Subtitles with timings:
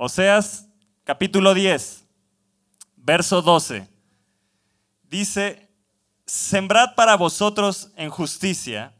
[0.00, 0.68] Oseas
[1.02, 2.04] capítulo 10,
[2.98, 3.88] verso 12.
[5.02, 5.68] Dice,
[6.24, 8.94] sembrad para vosotros en justicia,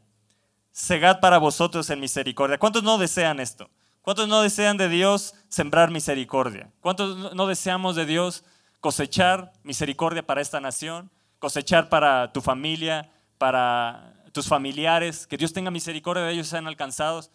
[0.73, 2.57] segad para vosotros en misericordia.
[2.57, 3.69] ¿Cuántos no desean esto?
[4.01, 6.69] ¿Cuántos no desean de Dios sembrar misericordia?
[6.81, 8.43] ¿Cuántos no deseamos de Dios
[8.81, 11.09] cosechar misericordia para esta nación?
[11.39, 17.31] Cosechar para tu familia, para tus familiares, que Dios tenga misericordia de ellos sean alcanzados.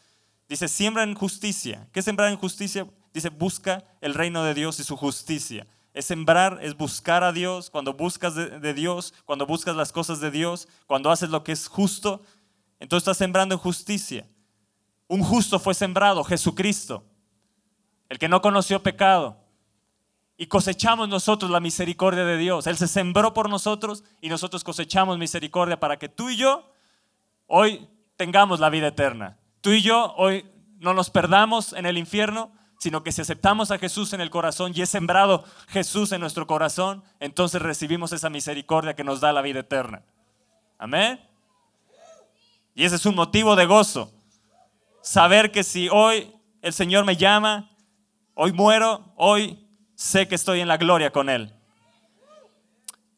[0.51, 1.89] Dice, siembra en justicia.
[1.93, 2.87] ¿Qué sembrar en justicia?
[3.15, 5.69] Dice, busca el reino de Dios y su justicia.
[5.95, 7.71] Es sembrar, es buscar a Dios.
[7.71, 11.69] Cuando buscas de, Dios, cuando buscas las cosas de Dios, cuando haces lo que es
[11.69, 12.23] justo,
[12.81, 14.27] entonces estás sembrando justicia.
[15.07, 17.05] Un justo fue sembrado, Jesucristo,
[18.09, 19.39] el que no conoció pecado.
[20.37, 22.67] Y cosechamos nosotros la misericordia de Dios.
[22.67, 26.73] Él se sembró por nosotros y nosotros cosechamos misericordia para que tú y yo
[27.47, 29.39] hoy tengamos la vida eterna.
[29.61, 30.45] Tú y yo hoy
[30.81, 34.73] no nos perdamos en el infierno, sino que si aceptamos a Jesús en el corazón
[34.75, 39.43] y es sembrado Jesús en nuestro corazón, entonces recibimos esa misericordia que nos da la
[39.43, 40.03] vida eterna.
[40.79, 41.21] Amén.
[42.75, 44.13] Y ese es un motivo de gozo.
[45.03, 47.71] Saber que si hoy el Señor me llama,
[48.35, 51.55] hoy muero, hoy sé que estoy en la gloria con Él.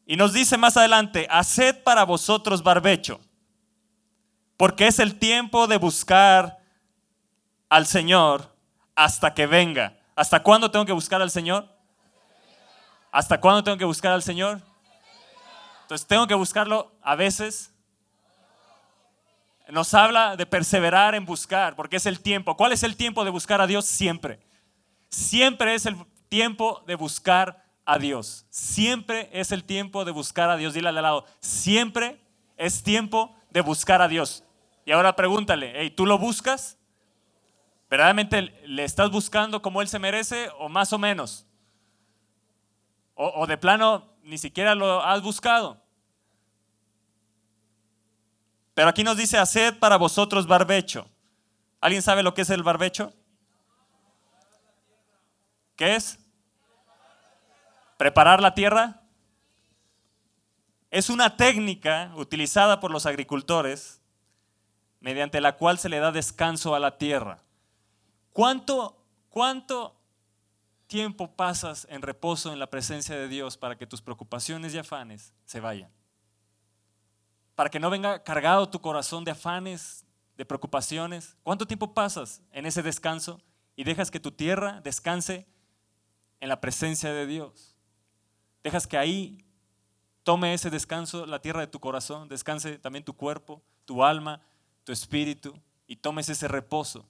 [0.05, 3.19] Y nos dice más adelante, haced para vosotros barbecho,
[4.55, 6.59] porque es el tiempo de buscar
[7.67, 8.55] al Señor
[8.97, 9.95] hasta que venga.
[10.15, 11.69] ¿Hasta cuándo tengo que buscar al Señor?
[13.11, 14.59] ¿Hasta cuándo tengo que buscar al Señor?
[15.83, 17.71] Entonces tengo que buscarlo a veces
[19.69, 22.55] nos habla de perseverar en buscar, porque es el tiempo.
[22.55, 23.85] ¿Cuál es el tiempo de buscar a Dios?
[23.85, 24.39] Siempre.
[25.09, 25.97] Siempre es el
[26.29, 28.45] tiempo de buscar a Dios.
[28.49, 30.73] Siempre es el tiempo de buscar a Dios.
[30.73, 32.19] Dile al lado, siempre
[32.55, 34.43] es tiempo de buscar a Dios.
[34.85, 36.77] Y ahora pregúntale, ¿tú lo buscas?
[37.89, 41.45] ¿Verdaderamente le estás buscando como Él se merece o más o menos?
[43.15, 45.81] O, o de plano ni siquiera lo has buscado.
[48.73, 51.09] Pero aquí nos dice, haced para vosotros barbecho.
[51.81, 53.13] ¿Alguien sabe lo que es el barbecho?
[55.75, 56.19] ¿Qué es?
[57.97, 59.01] Preparar la tierra.
[60.91, 64.01] Es una técnica utilizada por los agricultores
[64.99, 67.43] mediante la cual se le da descanso a la tierra.
[68.37, 68.95] ¿Cuánto,
[69.29, 69.99] cuánto
[70.85, 75.33] tiempo pasas en reposo en la presencia de Dios para que tus preocupaciones y afanes
[75.45, 75.91] se vayan?
[77.57, 80.05] para que no venga cargado tu corazón de afanes,
[80.35, 81.35] de preocupaciones.
[81.41, 83.41] ¿Cuánto tiempo pasas en ese descanso
[83.75, 85.47] y dejas que tu tierra descanse
[86.39, 87.75] en la presencia de Dios?
[88.63, 89.43] Dejas que ahí
[90.21, 94.39] tome ese descanso la tierra de tu corazón, descanse también tu cuerpo, tu alma,
[94.83, 97.07] tu espíritu y tomes ese reposo.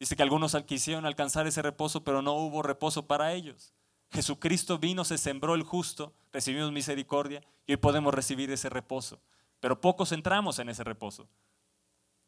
[0.00, 3.72] Dice que algunos quisieron alcanzar ese reposo, pero no hubo reposo para ellos.
[4.10, 9.20] Jesucristo vino, se sembró el justo, recibimos misericordia y hoy podemos recibir ese reposo
[9.60, 11.28] pero pocos entramos en ese reposo.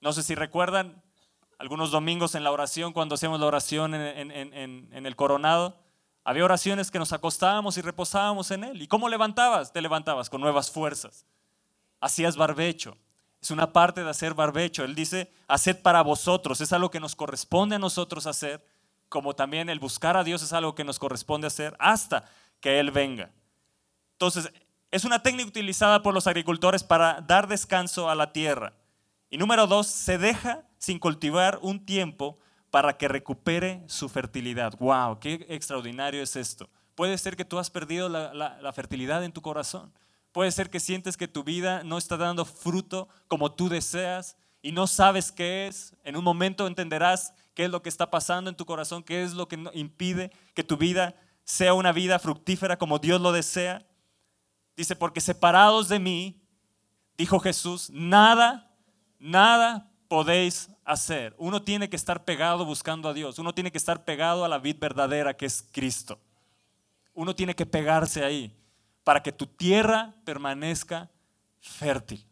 [0.01, 1.03] No sé si recuerdan
[1.59, 5.79] algunos domingos en la oración, cuando hacíamos la oración en, el coronado,
[6.25, 8.83] había oraciones que nos acostábamos y reposábamos en él.
[8.83, 9.73] ¿Y cómo levantabas?
[9.73, 11.25] Te levantabas con nuevas fuerzas.
[12.01, 12.97] Hacías barbecho.
[13.43, 14.85] Es una parte de hacer barbecho.
[14.85, 16.61] Él dice, haced para vosotros.
[16.61, 18.65] Es algo que nos corresponde a nosotros hacer,
[19.09, 22.25] como también el buscar a Dios es algo que nos corresponde hacer hasta
[22.61, 23.31] que Él venga.
[24.13, 24.53] Entonces,
[24.93, 28.75] es una técnica utilizada por los agricultores para dar descanso a la tierra.
[29.29, 32.39] Y número dos, se deja sin cultivar un tiempo
[32.71, 34.75] para que recupere su fertilidad.
[34.79, 35.19] ¡Wow!
[35.19, 36.71] ¡Qué extraordinario es esto!
[36.95, 39.93] Puede ser que tú has perdido la, la, fertilidad en tu corazón.
[40.33, 44.73] Puede ser que sientes que tu vida no está dando fruto como tú deseas y
[44.73, 45.95] no sabes qué es.
[46.05, 49.35] En un momento entenderás qué es lo que está pasando en tu corazón, qué es
[49.35, 53.87] lo que impide que tu vida sea una vida fructífera como Dios lo desea.
[54.75, 56.41] Dice, porque separados de mí,
[57.19, 58.75] dijo Jesús, nada,
[59.19, 61.35] nada podéis hacer.
[61.37, 63.39] Uno tiene que estar pegado buscando a Dios.
[63.39, 66.19] Uno tiene que estar pegado a la vid verdadera que es Cristo.
[67.13, 68.57] Uno tiene que pegarse ahí
[69.05, 71.11] para que tu tierra permanezca
[71.61, 72.27] fértil.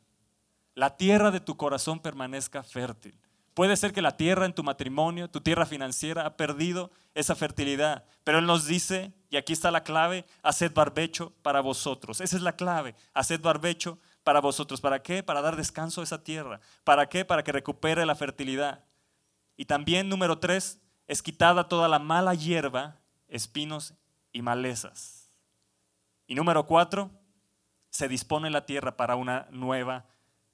[0.75, 3.19] La tierra de tu corazón permanezca fértil.
[3.55, 8.05] Puede ser que la tierra en tu matrimonio, tu tierra financiera, ha perdido esa fertilidad.
[8.25, 12.21] Pero Él nos dice, y aquí está la clave, haced barbecho para vosotros.
[12.21, 14.81] Esa es la clave, haced barbecho para vosotros.
[14.81, 15.23] ¿Para qué?
[15.23, 16.61] Para dar descanso a esa tierra.
[16.85, 17.25] ¿Para qué?
[17.25, 18.85] Para que recupere la fertilidad.
[19.57, 23.95] Y también, número tres, es quitada toda la mala hierba, espinos
[24.33, 25.20] y malezas.
[26.31, 27.11] Y número cuatro,
[27.89, 30.07] se dispone la tierra para una nueva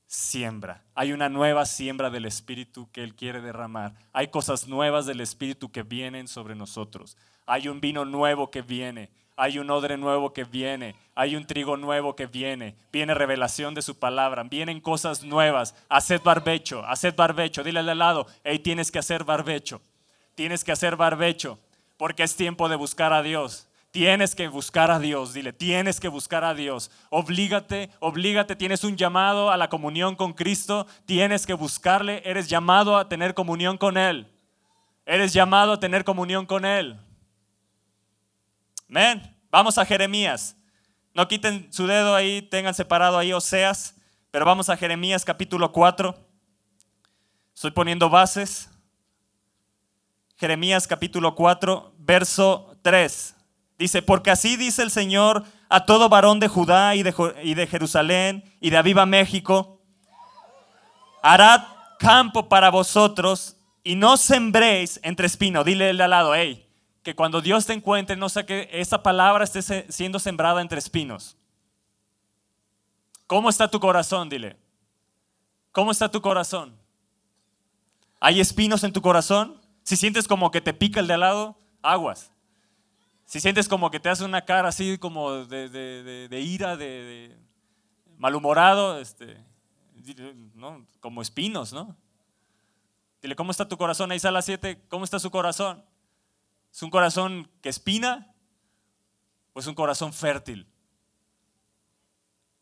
[0.07, 0.83] siembra.
[0.95, 3.93] Hay una nueva siembra del Espíritu que Él quiere derramar.
[4.15, 7.19] Hay cosas nuevas del Espíritu que vienen sobre nosotros.
[7.45, 9.11] Hay un vino nuevo que viene.
[9.37, 10.97] Hay un odre nuevo que viene.
[11.15, 12.75] Hay un trigo nuevo que viene.
[12.91, 14.45] Viene revelación de su palabra.
[14.45, 15.75] Vienen cosas nuevas.
[15.91, 16.87] Haced barbecho.
[16.87, 17.63] Haced barbecho.
[17.63, 19.83] Dile al lado, hey, tienes que hacer barbecho.
[20.37, 21.59] Tienes que hacer barbecho.
[21.99, 23.69] Porque es tiempo de buscar a Dios.
[23.97, 26.91] Tienes que buscar a Dios, dile, tienes que buscar a Dios.
[27.09, 32.99] Oblígate, oblígate, tienes un llamado a la comunión con Cristo, tienes que buscarle, eres llamado
[32.99, 34.31] a tener comunión con Él.
[35.07, 37.01] Eres llamado a tener comunión con Él.
[38.91, 39.35] Amén.
[39.51, 40.59] Vamos a Jeremías.
[41.15, 43.95] No quiten su dedo ahí, tengan separado ahí Oseas,
[44.31, 46.15] pero vamos a Jeremías capítulo 4.
[47.55, 48.69] Estoy poniendo bases.
[50.37, 53.36] Jeremías capítulo 4, verso 3.
[53.79, 58.71] Dice, porque así dice el Señor a todo varón de Judá y de, Jerusalén y
[58.71, 59.81] de Aviva México,
[61.23, 61.63] harad
[61.99, 65.65] campo para vosotros y no sembréis entre espinos.
[65.65, 66.67] Dile al lado, hey,
[67.03, 71.37] que cuando Dios te encuentre, no sé que esa palabra esté siendo sembrada entre espinos.
[73.27, 74.29] ¿Cómo está tu corazón?
[74.29, 74.57] Dile.
[75.73, 76.75] ¿Cómo está tu corazón?
[78.21, 79.61] ¿Hay espinos en tu corazón?
[79.83, 82.33] Si sientes como que te pica el de al lado, aguas.
[83.27, 87.37] Si sientes como que te hace una cara así como de, ira, de,
[88.19, 89.37] malhumorado, este,
[90.55, 90.87] ¿no?
[91.01, 91.97] como espinos, ¿no?
[93.21, 94.13] Dile, ¿cómo está tu corazón?
[94.13, 95.85] Ahí sala 7, ¿cómo está su corazón?
[96.73, 98.33] ¿Es un corazón que espina
[99.53, 100.69] o es un corazón fértil?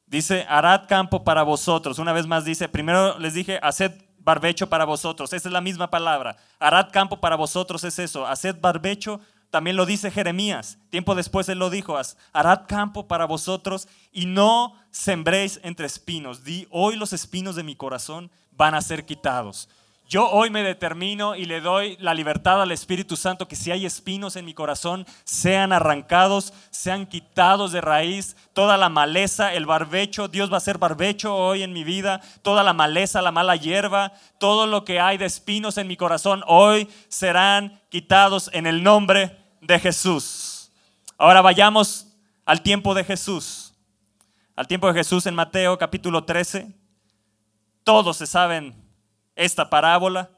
[0.06, 1.98] Dice, harad campo para vosotros.
[1.98, 5.32] Una vez más dice, primero les dije, haced barbecho para vosotros.
[5.34, 6.36] Esa es la misma palabra.
[6.58, 8.26] Harad campo para vosotros es eso.
[8.26, 9.20] Haced barbecho
[9.54, 10.78] también lo dice Jeremías.
[10.90, 11.96] Tiempo después él lo dijo,
[12.32, 16.42] harad campo para vosotros y no sembréis entre espinos.
[16.42, 19.68] Di, hoy los espinos de mi corazón van a ser quitados.
[20.08, 23.86] Yo hoy me determino y le doy la libertad al Espíritu Santo que si hay
[23.86, 28.36] espinos en mi corazón, sean arrancados, sean quitados de raíz.
[28.54, 32.20] Toda la maleza, el barbecho, Dios va a ser barbecho hoy en mi vida.
[32.42, 36.42] Toda la maleza, la mala hierba, todo lo que hay de espinos en mi corazón,
[36.48, 40.70] hoy serán quitados en el nombre de Jesús.
[41.16, 42.06] Ahora vayamos
[42.44, 43.74] al tiempo de Jesús.
[44.56, 46.72] Al tiempo de Jesús en Mateo capítulo 13.
[47.82, 48.74] Todos se saben
[49.34, 50.30] esta parábola.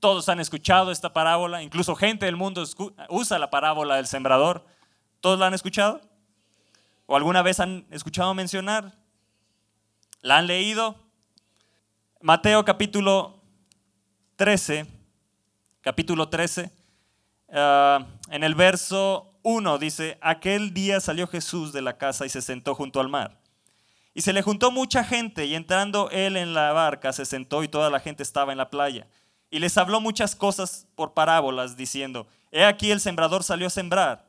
[0.00, 1.62] Todos han escuchado esta parábola.
[1.62, 2.64] Incluso gente del mundo
[3.08, 4.64] usa la parábola del sembrador.
[5.20, 6.00] ¿Todos la han escuchado?
[7.06, 8.92] ¿O alguna vez han escuchado mencionar?
[10.20, 10.96] ¿La han leído?
[12.20, 13.42] Mateo capítulo
[14.36, 14.86] 13.
[15.82, 16.84] Capítulo 13
[17.56, 18.04] Ah,
[18.34, 22.74] en el verso 1 dice, aquel día salió Jesús de la casa y se sentó
[22.74, 23.38] junto al mar.
[24.12, 27.68] Y se le juntó mucha gente y entrando él en la barca se sentó y
[27.68, 29.06] toda la gente estaba en la playa.
[29.50, 34.26] Y les habló muchas cosas por parábolas diciendo, he aquí el sembrador salió a sembrar.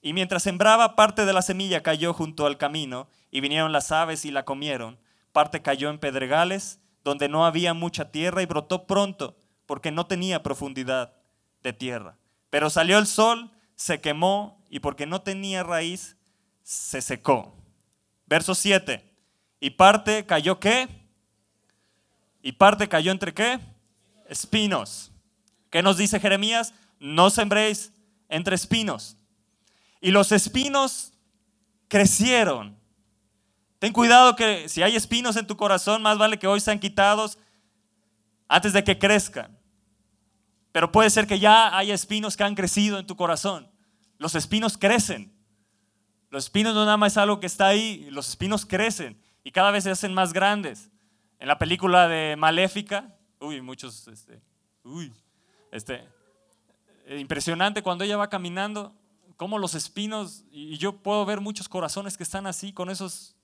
[0.00, 4.24] Y mientras sembraba, parte de la semilla cayó junto al camino y vinieron las aves
[4.24, 5.00] y la comieron.
[5.32, 10.44] Parte cayó en pedregales donde no había mucha tierra y brotó pronto porque no tenía
[10.44, 11.12] profundidad
[11.64, 12.16] de tierra.
[12.56, 16.16] Pero salió el sol, se quemó y porque no tenía raíz,
[16.62, 17.54] se secó.
[18.24, 19.14] Verso 7.
[19.60, 20.88] Y parte cayó qué?
[22.40, 23.60] Y parte cayó entre qué?
[24.30, 25.12] Espinos.
[25.68, 26.72] ¿Qué nos dice Jeremías?
[26.98, 27.92] No sembréis
[28.30, 29.18] entre espinos.
[30.00, 31.12] Y los espinos
[31.88, 32.74] crecieron.
[33.78, 37.36] Ten cuidado que si hay espinos en tu corazón, más vale que hoy sean quitados
[38.48, 39.55] antes de que crezcan.
[40.76, 43.66] Pero puede ser que ya haya espinos que han crecido en tu corazón.
[44.18, 45.32] Los espinos crecen.
[46.28, 49.70] Los espinos no nada más es algo que está ahí, los espinos crecen y cada
[49.70, 50.90] vez se hacen más grandes.
[51.38, 54.42] En la película de Maléfica, uy, muchos, este,
[54.84, 55.10] uy,
[55.72, 56.06] este,
[57.06, 58.94] eh, impresionante cuando ella va caminando,
[59.38, 63.34] como los espinos, y yo puedo ver muchos corazones que están así, con esos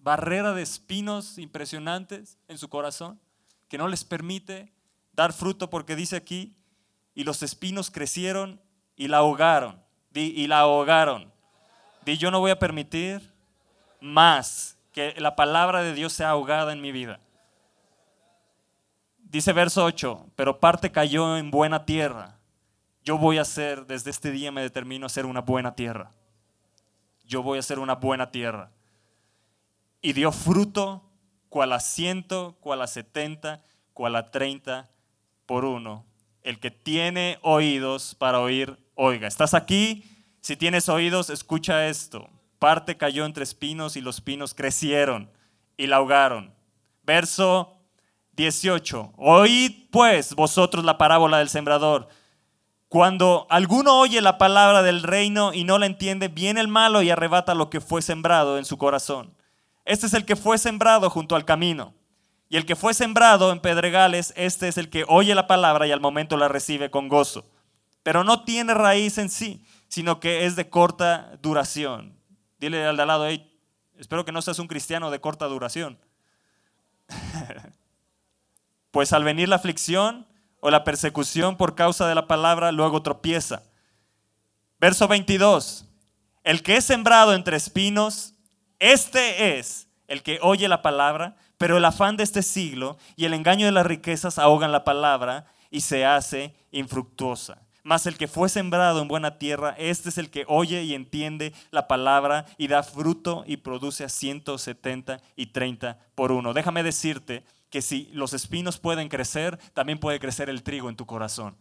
[0.00, 3.20] barreras de espinos impresionantes en su corazón,
[3.68, 4.74] que no les permite
[5.16, 6.54] dar fruto porque dice aquí,
[7.14, 8.60] y los espinos crecieron
[8.94, 9.82] y la ahogaron.
[10.12, 11.32] y la ahogaron.
[12.04, 13.32] Di, yo no voy a permitir
[14.00, 17.20] más que la palabra de Dios sea ahogada en mi vida.
[19.18, 22.38] Dice verso 8, pero parte cayó en buena tierra.
[23.02, 26.12] Yo voy a ser, desde este día me determino a ser una buena tierra.
[27.24, 28.70] Yo voy a ser una buena tierra.
[30.00, 31.10] Y dio fruto,
[31.48, 34.88] cual a ciento, cual a setenta, cual a treinta
[35.46, 36.04] por uno.
[36.42, 39.26] El que tiene oídos para oír, oiga.
[39.26, 40.04] ¿Estás aquí?
[40.40, 42.28] Si tienes oídos, escucha esto.
[42.58, 45.30] Parte cayó entre espinos y los pinos crecieron
[45.76, 46.54] y la ahogaron.
[47.02, 47.76] Verso
[48.36, 49.14] 18.
[49.16, 52.08] Oíd pues vosotros la parábola del sembrador.
[52.88, 57.10] Cuando alguno oye la palabra del reino y no la entiende, viene el malo y
[57.10, 59.34] arrebata lo que fue sembrado en su corazón.
[59.84, 61.94] Este es el que fue sembrado junto al camino.
[62.48, 65.92] Y el que fue sembrado en pedregales, este es el que oye la palabra y
[65.92, 67.50] al momento la recibe con gozo.
[68.02, 72.16] Pero no tiene raíz en sí, sino que es de corta duración.
[72.58, 73.26] Dile al de al lado,
[73.98, 75.98] espero que no seas un cristiano de corta duración.
[78.92, 80.26] pues al venir la aflicción,
[80.60, 83.62] o la persecución por causa de la palabra luego tropieza.
[84.80, 85.86] Verso 22.
[86.42, 88.34] El que es sembrado entre espinos,
[88.80, 93.34] este es el que oye la palabra, pero el afán de este siglo y el
[93.34, 97.58] engaño de las riquezas ahogan la palabra y se hace infructuosa.
[97.82, 101.52] Mas el que fue sembrado en buena tierra, este es el que oye y entiende
[101.70, 106.52] la palabra y da fruto y produce a 170 y 30 por uno.
[106.52, 111.06] Déjame decirte que si los espinos pueden crecer, también puede crecer el trigo en tu
[111.06, 111.56] corazón.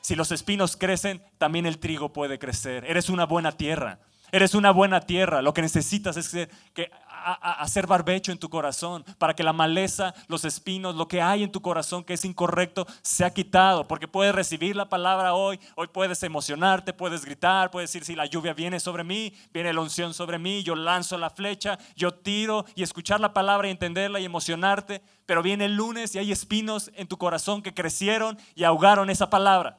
[0.00, 2.86] Si los espinos crecen, también el trigo puede crecer.
[2.86, 3.98] Eres una buena tierra.
[4.30, 5.42] Eres una buena tierra.
[5.42, 6.28] Lo que necesitas es
[6.74, 6.90] que,
[7.24, 11.52] hacer barbecho en tu corazón para que la maleza, los espinos, lo que hay en
[11.52, 13.86] tu corazón que es incorrecto, sea quitado.
[13.86, 15.60] Porque puedes recibir la palabra hoy.
[15.74, 19.80] Hoy puedes emocionarte, puedes gritar, puedes decir si la lluvia viene sobre mí, viene la
[19.80, 24.20] unción sobre mí, yo lanzo la flecha, yo tiro y escuchar la palabra y entenderla
[24.20, 25.02] y emocionarte.
[25.26, 29.30] Pero viene el lunes y hay espinos en tu corazón que crecieron y ahogaron esa
[29.30, 29.78] palabra.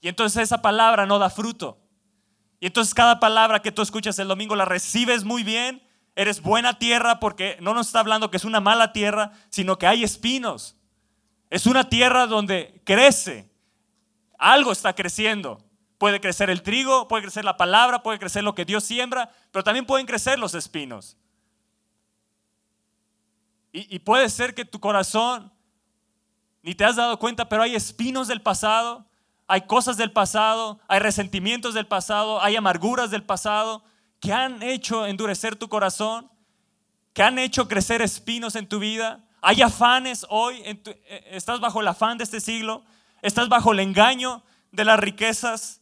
[0.00, 1.78] Y entonces esa palabra no da fruto.
[2.60, 5.82] Y entonces cada palabra que tú escuchas el domingo la recibes muy bien.
[6.14, 9.86] Eres buena tierra porque no nos está hablando que es una mala tierra, sino que
[9.86, 10.76] hay espinos.
[11.48, 13.50] Es una tierra donde crece.
[14.38, 15.64] Algo está creciendo.
[15.98, 19.62] Puede crecer el trigo, puede crecer la palabra, puede crecer lo que Dios siembra, pero
[19.62, 21.16] también pueden crecer los espinos.
[23.72, 25.52] Y, y puede ser que tu corazón
[26.62, 29.06] ni te has dado cuenta, pero hay espinos del pasado
[29.50, 33.82] hay cosas del pasado, hay resentimientos del pasado, hay amarguras del pasado
[34.20, 36.30] que han hecho endurecer tu corazón,
[37.12, 39.24] que han hecho crecer espinos en tu vida.
[39.40, 42.84] Hay afanes hoy, eh, estás bajo el afán de este siglo,
[43.22, 45.80] estás bajo el engaño de las riquezas.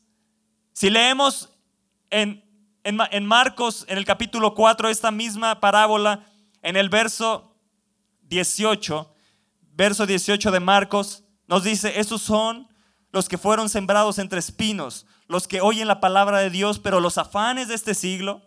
[0.72, 1.50] Si leemos
[2.10, 2.44] en,
[2.84, 6.24] en, en Marcos, en el capítulo 4, esta misma parábola,
[6.62, 7.56] en el verso
[8.22, 9.14] 18,
[9.72, 12.68] verso 18 de Marcos, nos dice, esos son
[13.10, 17.18] los que fueron sembrados entre espinos, los que oyen la palabra de Dios, pero los
[17.18, 18.42] afanes de este siglo,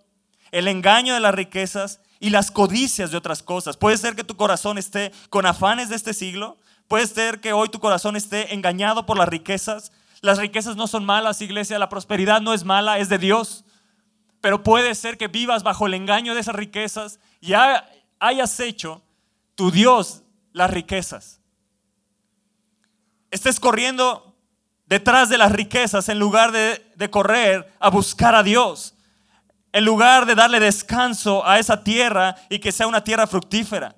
[0.52, 3.78] el engaño de las riquezas y las codicias de otras cosas.
[3.78, 6.58] Puede ser que tu corazón esté con afanes de este siglo,
[6.88, 9.92] puede ser que hoy tu corazón esté engañado por las riquezas.
[10.22, 13.64] Las riquezas no son malas, iglesia, la prosperidad no es mala, es de Dios.
[14.40, 17.54] Pero puede ser que vivas bajo el engaño de esas riquezas y
[18.20, 19.02] hayas hecho
[19.56, 21.40] tu Dios las riquezas.
[23.32, 24.31] Estés corriendo
[24.92, 28.94] detrás de las riquezas en lugar de, correr a buscar a Dios.
[29.72, 33.96] En lugar de darle descanso a esa tierra y que sea una tierra fructífera.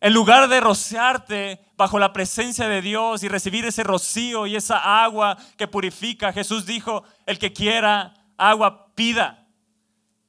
[0.00, 5.02] En lugar de rociarte bajo la presencia de Dios y recibir ese rocío y esa
[5.02, 9.44] agua que purifica, Jesús dijo, el que quiera agua, pida,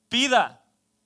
[0.09, 0.63] pida.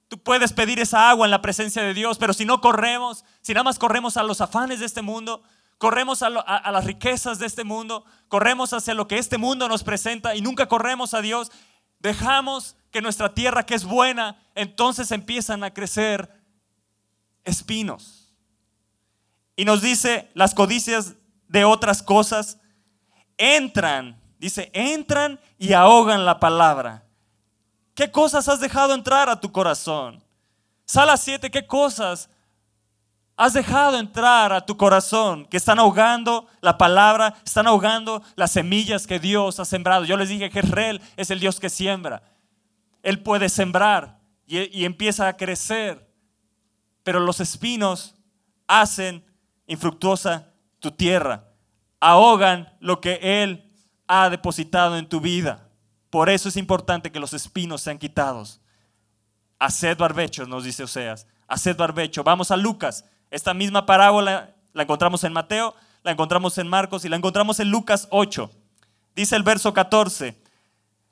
[0.08, 3.54] Tú puedes pedir esa agua en la presencia de Dios, pero si no corremos, si
[3.54, 5.44] nada más corremos a los afanes de este mundo,
[5.82, 10.36] corremos a, las riquezas de este mundo, corremos hacia lo que este mundo nos presenta
[10.36, 11.52] y nunca corremos a Dios,
[11.98, 16.40] dejamos que nuestra tierra que es buena, entonces empiezan a crecer
[17.46, 18.32] espinos.
[19.56, 21.16] Y nos dice las codicias
[21.48, 22.60] de otras cosas,
[23.36, 27.06] entran, dice, entran y ahogan la palabra.
[27.96, 30.24] ¿Qué cosas has dejado entrar a tu corazón?
[30.86, 32.30] Sala 7, ¿qué cosas
[33.42, 39.08] has dejado entrar a tu corazón, que están ahogando la palabra, están ahogando las semillas
[39.08, 40.06] que Dios ha sembrado.
[40.06, 42.22] Yo les dije que Israel es el Dios que siembra.
[43.02, 46.08] Él puede sembrar y, empieza a crecer,
[47.02, 48.14] pero los espinos
[48.68, 49.26] hacen
[49.66, 51.46] infructuosa tu tierra,
[52.00, 53.74] ahogan lo que Él
[54.06, 55.68] ha depositado en tu vida.
[56.12, 58.62] Por eso es importante que los espinos sean quitados.
[59.58, 61.26] Haced barbechos, nos dice Oseas.
[61.48, 62.24] Haced barbecho.
[62.24, 65.74] Vamos a Lucas esta misma parábola la encontramos en Mateo,
[66.04, 68.52] la encontramos en Marcos y la encontramos en Lucas 8.
[69.16, 70.40] Dice el verso 14,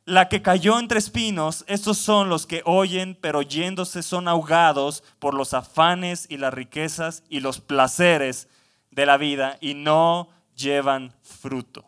[0.05, 5.33] la que cayó entre espinos, estos son los que oyen, pero oyéndose son ahogados por
[5.33, 8.47] los afanes y las riquezas y los placeres
[8.91, 11.85] de la vida y no llevan fruto.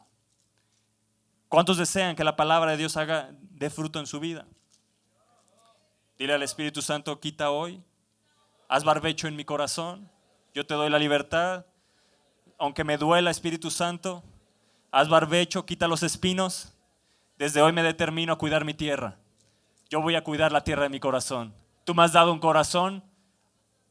[1.49, 4.45] ¿Cuántos desean que la palabra de Dios haga de fruto en su vida?
[6.17, 7.83] Dile al Espíritu Santo, quita hoy
[8.71, 10.09] haz barbecho en mi corazón,
[10.53, 11.65] yo te doy la libertad,
[12.57, 14.23] aunque me duela Espíritu Santo,
[14.91, 16.73] haz barbecho, quita los espinos,
[17.37, 19.17] desde hoy me determino a cuidar mi tierra,
[19.89, 21.53] yo voy a cuidar la tierra de mi corazón.
[21.83, 23.03] Tú me has dado un corazón,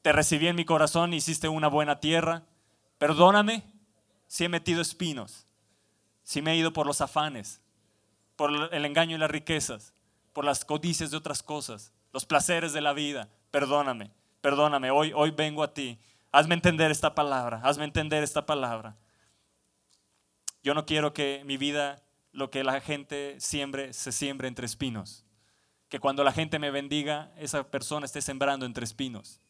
[0.02, 2.44] te recibí en mi corazón, hiciste una buena tierra,
[2.98, 3.64] perdóname
[4.26, 5.46] si he metido espinos,
[6.22, 7.60] si me he ido por los afanes,
[8.36, 9.92] por el engaño y las riquezas,
[10.32, 13.28] por las codicias de otras cosas, los placeres de la vida.
[13.50, 14.90] Perdóname, perdóname.
[14.90, 15.98] Hoy, hoy vengo a ti.
[16.32, 18.96] Hazme entender esta palabra, hazme entender esta palabra.
[20.62, 25.24] Yo no quiero que mi vida, lo que la gente siembre, se siembre entre espinos.
[25.88, 29.40] Que cuando la gente me bendiga, esa persona esté sembrando entre espinos.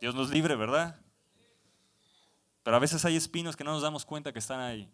[0.00, 1.00] Dios nos libre, ¿verdad?
[2.62, 4.90] Pero a veces hay espinos que no nos damos cuenta que están ahí.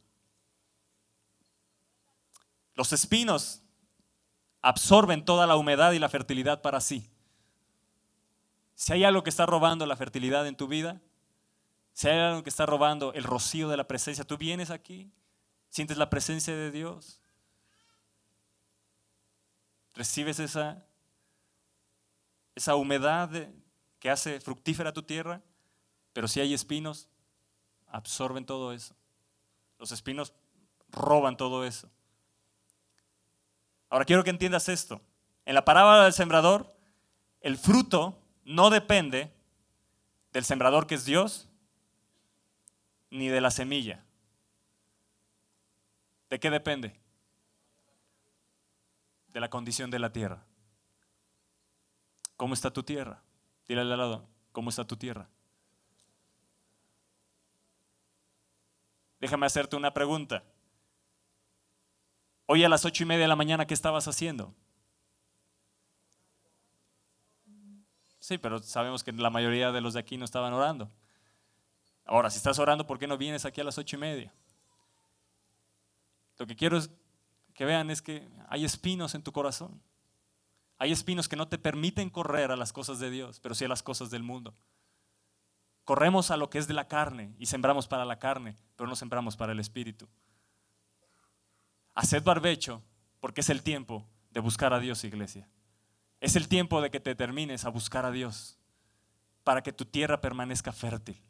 [2.74, 3.62] Los espinos
[4.60, 7.10] absorben toda la humedad y la fertilidad para sí.
[8.74, 11.00] Si hay algo que está robando la fertilidad en tu vida,
[11.92, 15.12] si hay algo que está robando el rocío de la presencia, tú vienes aquí,
[15.68, 17.20] sientes la presencia de Dios,
[19.94, 20.84] recibes esa,
[22.54, 23.30] esa humedad
[24.00, 25.40] que hace fructífera tu tierra,
[26.12, 27.08] pero si hay espinos,
[27.86, 28.96] absorben todo eso.
[29.78, 30.32] Los espinos
[30.90, 31.88] roban todo eso.
[33.88, 35.00] Ahora quiero que entiendas esto.
[35.44, 36.74] En la parábola del sembrador,
[37.40, 39.32] el fruto no depende
[40.32, 41.48] del sembrador que es Dios,
[43.10, 44.04] ni de la semilla.
[46.30, 46.98] ¿De qué depende?
[49.28, 50.44] De la condición de la tierra.
[52.36, 53.22] ¿Cómo está tu tierra?
[53.68, 55.28] Dile al lado, ¿cómo está tu tierra?
[59.20, 60.42] Déjame hacerte una pregunta.
[62.46, 64.54] Hoy a las ocho y media de la mañana, ¿qué estabas haciendo?
[68.24, 70.90] Sí, pero sabemos que la mayoría de los de aquí no estaban orando.
[72.06, 74.32] Ahora, si estás orando, ¿por qué no vienes aquí a las ocho y media?
[76.38, 76.78] Lo que quiero
[77.52, 79.78] que vean es que hay espinos en tu corazón.
[80.78, 83.68] Hay espinos que no te permiten correr a las cosas de Dios, pero sí a
[83.68, 84.54] las cosas del mundo.
[85.84, 88.96] Corremos a lo que es de la carne y sembramos para la carne, pero no
[88.96, 90.08] sembramos para el espíritu.
[91.94, 92.82] Haced barbecho
[93.20, 95.46] porque es el tiempo de buscar a Dios, iglesia.
[96.20, 98.58] Es el tiempo de que te termines a buscar a Dios
[99.42, 101.20] para que tu tierra permanezca fértil,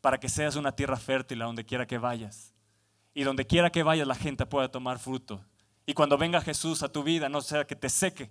[0.00, 2.54] para que seas una tierra fértil a donde quiera que vayas.
[3.12, 5.44] Y donde quiera que vayas la gente pueda tomar fruto.
[5.86, 8.30] Y cuando venga Jesús a tu vida, no sea que te seque,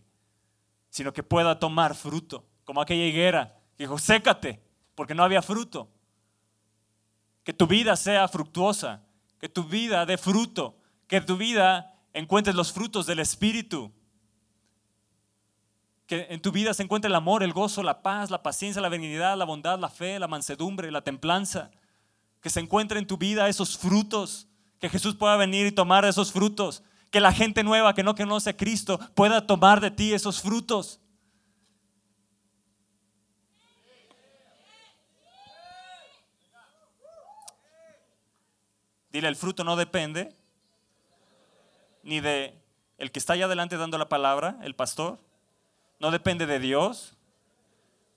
[0.89, 4.61] sino que pueda tomar fruto, como aquella higuera que dijo, sécate,
[4.95, 5.89] porque no había fruto.
[7.43, 9.03] Que tu vida sea fructuosa,
[9.39, 13.91] que tu vida dé fruto, que tu vida encuentres los frutos del Espíritu.
[16.13, 19.37] En tu vida se encuentre el amor, el gozo, la paz, la paciencia, la benignidad,
[19.37, 21.71] la bondad, la fe, la mansedumbre, la templanza.
[22.41, 24.47] Que se encuentre en tu vida esos frutos.
[24.79, 26.83] Que Jesús pueda venir y tomar esos frutos.
[27.11, 30.99] Que la gente nueva que no conoce a Cristo pueda tomar de ti esos frutos.
[39.11, 40.35] Dile, el fruto no depende
[42.03, 42.59] ni de
[42.97, 45.19] el que está allá adelante dando la palabra, el pastor.
[45.99, 47.15] No depende de Dios.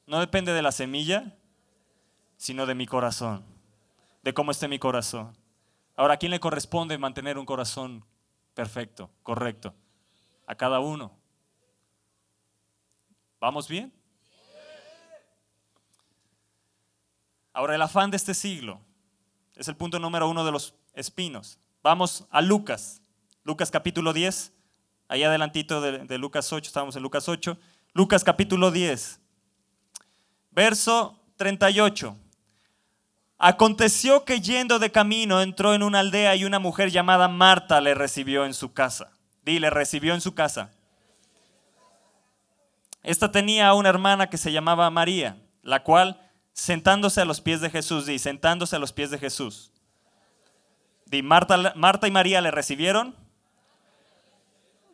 [0.06, 1.36] No depende de la semilla,
[2.36, 3.44] sino de mi corazón.
[4.22, 5.36] De cómo esté mi corazón.
[5.96, 8.04] Ahora, ¿a quién le corresponde mantener un corazón
[8.54, 9.74] perfecto, correcto?
[10.46, 11.16] A cada uno.
[13.40, 13.92] ¿Vamos bien?
[17.52, 18.80] Ahora, el afán de este siglo
[19.54, 21.58] es el punto número uno de los espinos.
[21.82, 23.00] Vamos a Lucas,
[23.44, 24.52] Lucas capítulo 10,
[25.08, 27.56] ahí adelantito de, Lucas 8, estamos en Lucas 8,
[27.92, 29.20] Lucas capítulo 10,
[30.50, 32.16] verso 38.
[33.38, 37.94] Aconteció que yendo de camino entró en una aldea y una mujer llamada Marta le
[37.94, 39.12] recibió en su casa.
[39.44, 40.72] Dile, recibió en su casa.
[43.02, 46.20] Esta tenía una hermana que se llamaba María, la cual
[46.52, 49.70] sentándose a los pies de Jesús, di, sentándose a los pies de Jesús,
[51.22, 53.14] Marta, Marta y María le recibieron.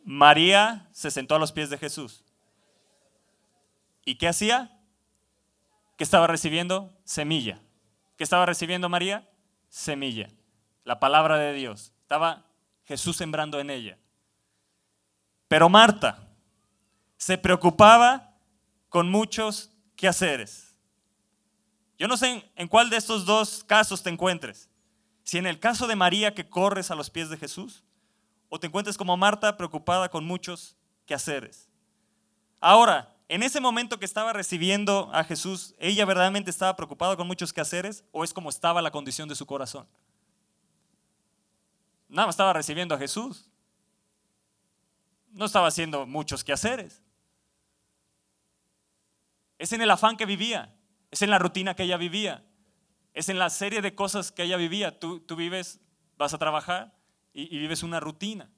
[0.03, 2.23] María se sentó a los pies de Jesús.
[4.05, 4.77] ¿Y qué hacía?
[5.97, 6.93] ¿Qué estaba recibiendo?
[7.05, 7.61] Semilla.
[8.17, 9.29] ¿Qué estaba recibiendo María?
[9.69, 10.29] Semilla.
[10.83, 11.93] La palabra de Dios.
[12.01, 12.45] Estaba
[12.83, 13.97] Jesús sembrando en ella.
[15.47, 16.27] Pero Marta
[17.15, 18.35] se preocupaba
[18.89, 20.75] con muchos quehaceres.
[21.97, 24.69] Yo no sé en cuál de estos dos casos te encuentres.
[25.23, 27.83] Si en el caso de María que corres a los pies de Jesús,
[28.53, 31.67] o te encuentres como Marta preocupada con muchos quehaceres.
[32.61, 37.51] Ahora, en ese momento que estaba recibiendo a Jesús, ¿ella verdaderamente estaba preocupada con muchos
[37.51, 39.87] quehaceres o es como estaba la condición de su corazón?
[42.07, 43.49] Nada más estaba recibiendo a Jesús.
[45.31, 47.01] No estaba haciendo muchos quehaceres.
[49.57, 50.75] Es en el afán que vivía,
[51.09, 52.45] es en la rutina que ella vivía,
[53.15, 54.99] es en la serie de cosas que ella vivía.
[54.99, 55.79] Tú, tú vives,
[56.17, 56.93] vas a trabajar
[57.33, 58.49] y, vives una rutina,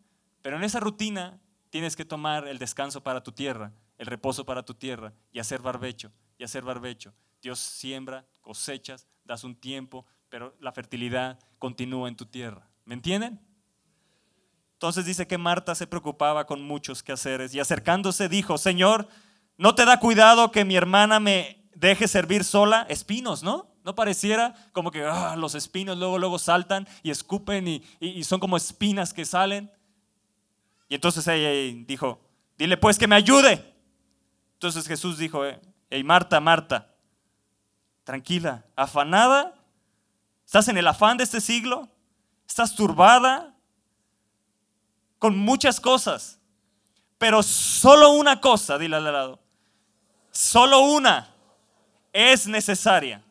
[0.41, 4.63] pero en esa rutina tienes que tomar el descanso para tu tierra, el reposo para
[4.63, 7.13] tu tierra y hacer barbecho, y hacer barbecho.
[7.41, 12.67] Dios siembra, cosechas, das un tiempo, pero la fertilidad continúa en tu tierra.
[12.83, 13.39] ¿Me entienden?
[14.73, 19.07] Entonces dice que Marta se preocupaba con muchos quehaceres y acercándose dijo, Señor,
[19.57, 22.85] ¿no te da cuidado que mi hermana me deje servir sola?
[22.89, 23.74] Espinos, ¿no?
[23.85, 27.67] No pareciera como que ah, los espinos luego, luego saltan y escupen
[27.99, 29.71] y, son como espinas que salen.
[30.89, 32.19] Y entonces ella dijo,
[32.57, 33.75] dile pues que me ayude.
[34.53, 35.43] Entonces Jesús dijo,
[35.91, 36.95] hey Marta, Marta,
[38.03, 39.53] tranquila, afanada,
[40.43, 41.87] estás en el afán de este siglo,
[42.47, 43.55] estás turbada
[45.19, 46.39] con muchas cosas,
[47.19, 49.39] pero solo una cosa, dile al lado,
[50.31, 51.29] Solo una
[52.11, 53.24] es necesaria.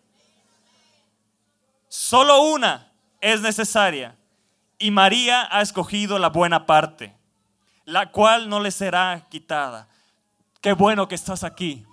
[1.97, 4.17] Solo una es necesaria.
[4.81, 7.15] Y María ha escogido la buena parte,
[7.85, 9.87] la cual no le será quitada.
[10.61, 11.87] Qué bueno que estás aquí.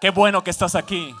[0.00, 1.12] Qué bueno que estás aquí.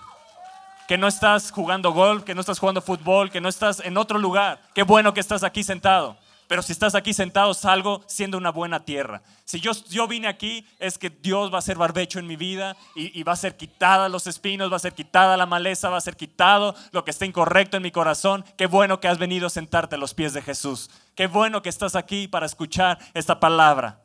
[0.86, 4.20] Que no estás jugando golf, que no estás jugando fútbol, que no estás en otro
[4.20, 4.62] lugar.
[4.72, 6.16] Qué bueno que estás aquí sentado.
[6.48, 9.22] Pero si estás aquí sentado, salgo siendo una buena tierra.
[9.44, 12.76] Si yo, yo vine aquí, es que Dios va a ser barbecho en mi vida
[12.94, 15.96] y, y, va a ser quitada los espinos, va a ser quitada la maleza, va
[15.96, 18.44] a ser quitado lo que esté incorrecto en mi corazón.
[18.56, 20.90] Qué bueno que has venido a sentarte a los pies de Jesús.
[21.16, 24.02] Qué bueno que estás aquí para escuchar esta palabra.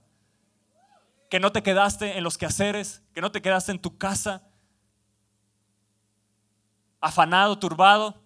[1.30, 4.44] Que no te quedaste en los quehaceres, que no te quedaste en tu casa,
[7.02, 8.21] afanado, turbado,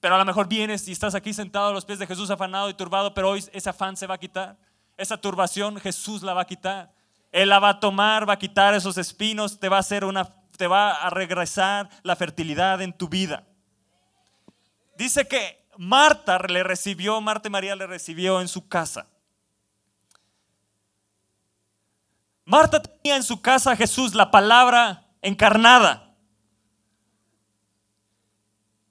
[0.00, 2.70] pero a lo mejor vienes y estás aquí sentado a los pies de Jesús afanado
[2.70, 4.56] y turbado, pero hoy ese afán se va a quitar.
[4.96, 6.92] Esa turbación Jesús la va a quitar.
[7.30, 10.34] Él la va a tomar, va a quitar esos espinos, te va a hacer una
[10.58, 13.44] te va a regresar la fertilidad en tu vida.
[14.96, 19.06] Dice que Marta le recibió, Marta y María le recibió en su casa.
[22.44, 26.07] Marta tenía en su casa a Jesús la palabra encarnada.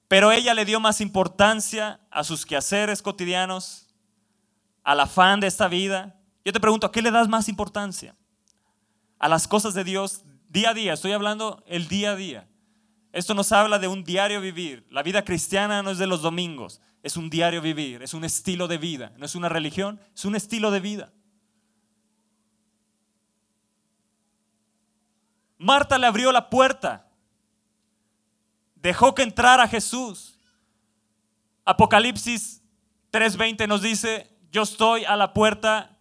[0.08, 3.88] Pero ella le dio más importancia a sus quehaceres cotidianos,
[4.84, 6.16] al afán de esta vida.
[6.46, 8.16] Yo te pregunto, ¿a qué le das más importancia?
[9.20, 10.94] A las cosas de Dios día a día.
[10.94, 12.48] Estoy hablando el día a día.
[13.12, 14.86] Esto nos habla de un diario vivir.
[14.90, 18.68] La vida cristiana no es de los domingos, es un diario vivir, es un estilo
[18.68, 19.12] de vida.
[19.18, 21.12] No es una religión, es un estilo de vida.
[25.58, 27.07] Marta le abrió la puerta
[28.82, 30.40] dejó que entrara Jesús.
[31.66, 32.62] Apocalipsis
[33.12, 35.98] 3:20 nos dice, yo estoy a la puerta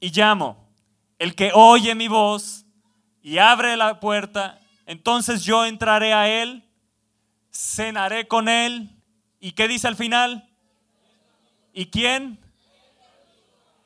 [0.00, 0.68] y llamo.
[1.18, 2.66] El que oye mi voz
[3.22, 6.68] y abre la puerta, entonces yo entraré a él,
[7.52, 8.90] cenaré con él.
[9.40, 10.50] ¿Y qué dice al final?
[11.72, 12.38] ¿Y quién?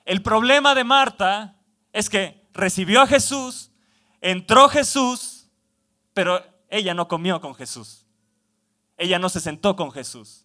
[0.05, 1.57] El problema de Marta
[1.93, 3.71] es que recibió a Jesús,
[4.21, 5.49] entró Jesús,
[6.15, 8.08] pero ella no comió con Jesús.
[8.99, 10.45] Ella no se sentó con Jesús.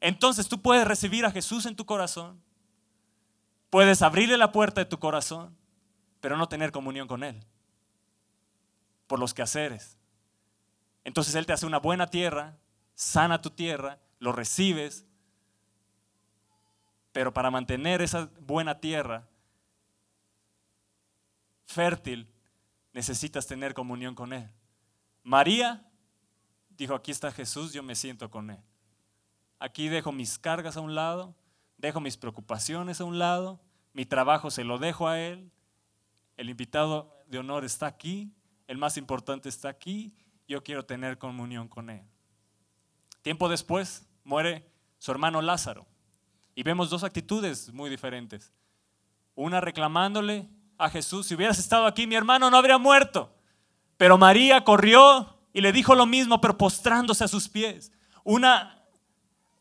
[0.00, 2.40] Entonces tú puedes recibir a Jesús en tu corazón.
[3.70, 5.56] Puedes abrirle la puerta de tu corazón,
[6.20, 7.44] pero no tener comunión con Él.
[9.06, 9.98] Por los quehaceres.
[11.04, 12.56] Entonces Él te hace una buena tierra,
[12.94, 15.04] sana tu tierra, lo recibes.
[17.12, 19.28] Pero para mantener esa buena tierra
[21.66, 22.28] fértil,
[22.92, 24.48] necesitas tener comunión con Él.
[25.24, 25.91] María
[26.82, 28.58] dijo, aquí está Jesús, yo me siento con Él.
[29.60, 31.34] Aquí dejo mis cargas a un lado,
[31.78, 33.60] dejo mis preocupaciones a un lado,
[33.92, 35.50] mi trabajo se lo dejo a Él,
[36.36, 38.32] el invitado de honor está aquí,
[38.66, 40.12] el más importante está aquí,
[40.48, 42.02] yo quiero tener comunión con Él.
[43.22, 44.68] Tiempo después muere
[44.98, 45.86] su hermano Lázaro
[46.56, 48.52] y vemos dos actitudes muy diferentes.
[49.36, 53.32] Una reclamándole a Jesús, si hubieras estado aquí mi hermano no habría muerto.
[53.96, 57.92] Pero María corrió y le dijo lo mismo, pero postrándose a sus pies.
[58.24, 58.82] Una,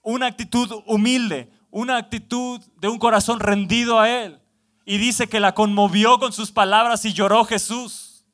[0.01, 4.39] una actitud humilde, una actitud de un corazón rendido a Él.
[4.86, 8.25] Y dice que la conmovió con sus palabras y lloró Jesús.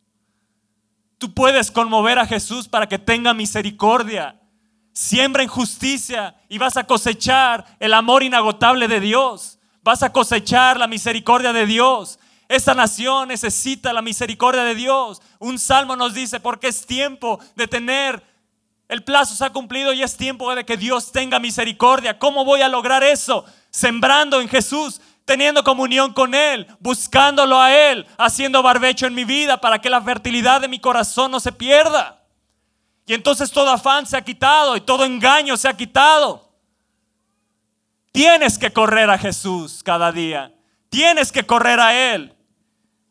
[1.18, 4.40] Tú puedes conmover a Jesús para que tenga misericordia.
[4.94, 9.60] Siembra en justicia y vas a cosechar el amor inagotable de Dios.
[9.84, 12.20] Vas a cosechar la misericordia de Dios.
[12.50, 15.22] Esta nación necesita la misericordia de Dios.
[15.40, 18.24] Un salmo nos dice, porque es tiempo de tener,
[18.88, 22.18] el plazo se ha cumplido y es tiempo de que Dios tenga misericordia.
[22.18, 23.44] ¿Cómo voy a lograr eso?
[23.70, 29.60] Sembrando en Jesús, teniendo comunión con Él, buscándolo a Él, haciendo barbecho en mi vida
[29.60, 32.24] para que la fertilidad de mi corazón no se pierda.
[33.06, 36.50] Y entonces todo afán se ha quitado y todo engaño se ha quitado.
[38.14, 40.54] Tienes que correr a Jesús cada día.
[40.90, 42.37] Tienes que correr a Él.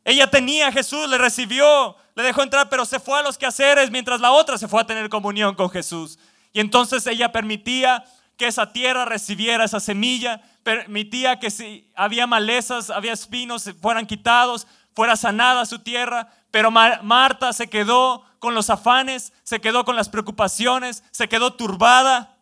[0.06, 3.90] Ella tenía a Jesús, le recibió, le dejó entrar, pero se fue a los quehaceres
[3.90, 6.20] mientras la otra se fue a tener comunión con Jesús.
[6.52, 8.04] Y entonces ella permitía
[8.36, 14.68] que esa tierra recibiera esa semilla, permitía que si había malezas, había espinos, fueran quitados,
[14.94, 20.08] fuera sanada su tierra, pero Marta se quedó con los afanes, se quedó con las
[20.08, 22.36] preocupaciones, se quedó turbada,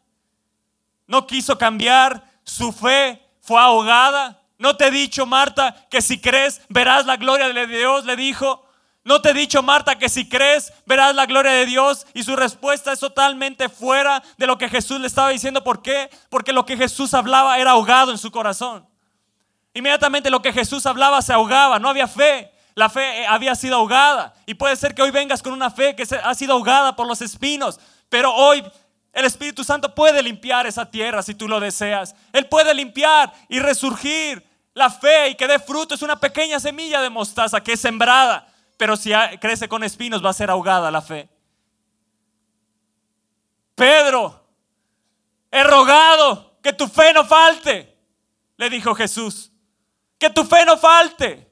[1.07, 4.44] no quiso cambiar, su fe fue ahogada.
[4.65, 8.67] No te he dicho, Marta, que si crees verás la gloria de Dios, le dijo.
[9.05, 12.07] ¿No te he dicho, Marta, que si crees verás la gloria de Dios?
[12.15, 15.63] Y su respuesta es totalmente fuera de lo que Jesús le estaba diciendo.
[15.63, 16.09] ¿Por qué?
[16.31, 18.89] Porque lo que Jesús hablaba era ahogado en su corazón.
[19.75, 22.51] Inmediatamente lo que Jesús hablaba se ahogaba, no había fe.
[22.75, 24.33] La fe eh, había sido ahogada.
[24.47, 27.21] Y puede ser que hoy vengas con una fe que ha sido ahogada por los
[27.21, 27.79] espinos.
[28.09, 28.65] Pero hoy
[29.13, 32.15] el Espíritu Santo puede limpiar esa tierra si tú lo deseas.
[32.33, 35.95] Él puede limpiar y resurgir la fe y que dé fruto.
[35.95, 39.11] Es una pequeña semilla de mostaza que es sembrada pero si
[39.41, 41.29] crece con espinos va a ser ahogada la fe.
[43.75, 44.45] Pedro,
[45.51, 47.97] he rogado que tu fe no falte,
[48.57, 49.53] le dijo Jesús,
[50.19, 51.51] que tu fe no falte.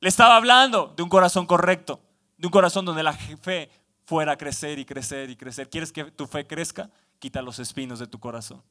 [0.00, 2.00] Le estaba hablando de un corazón correcto,
[2.36, 3.70] de un corazón donde la fe
[4.04, 5.68] fuera a crecer y crecer y crecer.
[5.68, 6.90] ¿Quieres que tu fe crezca?
[7.18, 8.62] Quita los espinos de tu corazón.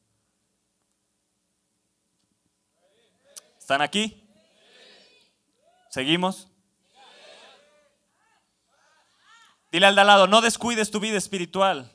[3.70, 4.20] ¿Están aquí?
[5.90, 6.48] ¿Seguimos?
[9.70, 11.92] Dile al de al lado, no descuides tu vida espiritual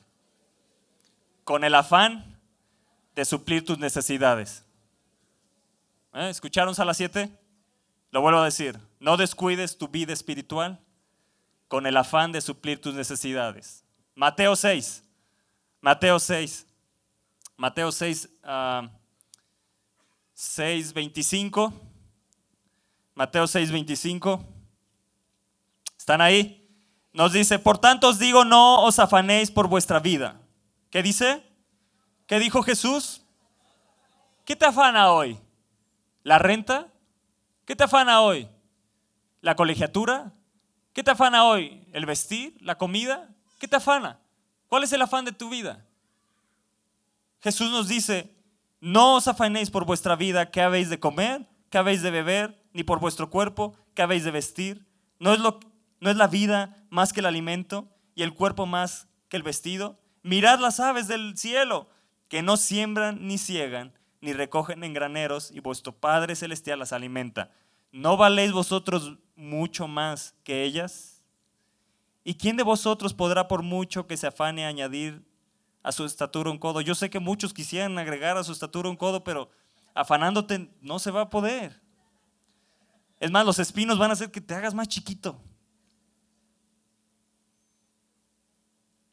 [1.44, 2.40] con el afán
[3.14, 4.64] de suplir tus necesidades.
[6.14, 6.30] ¿Eh?
[6.30, 7.28] ¿Escucharon a las 7?
[8.10, 10.80] Lo vuelvo a decir, no descuides tu vida espiritual
[11.68, 13.84] con el afán de suplir tus necesidades.
[14.14, 15.04] Mateo 6,
[15.82, 16.66] Mateo 6,
[17.58, 18.90] Mateo 6, 6,
[20.36, 21.72] 25,
[23.14, 24.44] Mateo 6, 25.
[25.96, 26.62] ¿Están ahí?
[27.14, 30.38] Nos dice, por tanto os digo, no os afanéis por vuestra vida.
[30.90, 31.42] ¿Qué dice?
[32.26, 33.22] ¿Qué dijo Jesús?
[34.44, 35.38] ¿Qué te afana hoy?
[36.22, 36.88] ¿La renta?
[37.64, 38.46] ¿Qué te afana hoy?
[39.40, 40.34] ¿La colegiatura?
[40.92, 41.88] ¿Qué te afana hoy?
[41.92, 42.58] ¿El vestir?
[42.60, 43.30] ¿La comida?
[43.58, 44.20] ¿Qué te afana?
[44.68, 45.86] ¿Cuál es el afán de tu vida?
[47.40, 48.35] Jesús nos dice,
[48.80, 52.84] no os afanéis por vuestra vida, qué habéis de comer, qué habéis de beber, ni
[52.84, 54.86] por vuestro cuerpo, qué habéis de vestir.
[55.18, 55.58] ¿No es lo
[56.00, 59.98] ¿No es la vida más que el alimento y el cuerpo más que el vestido?
[60.22, 61.88] Mirad las aves del cielo,
[62.28, 67.50] que no siembran ni ciegan, ni recogen en graneros, y vuestro Padre Celestial las alimenta.
[67.92, 71.22] ¿No valéis vosotros mucho más que ellas?
[72.24, 75.24] ¿Y quién de vosotros podrá por mucho que se afane añadir
[75.86, 76.80] a su estatura un codo?
[76.80, 79.48] Yo sé que muchos quisieran agregar a su estatura un codo, pero
[79.94, 81.80] afanándote no se va a poder.
[83.20, 85.40] Es más, los espinos van a hacer que te hagas más chiquito.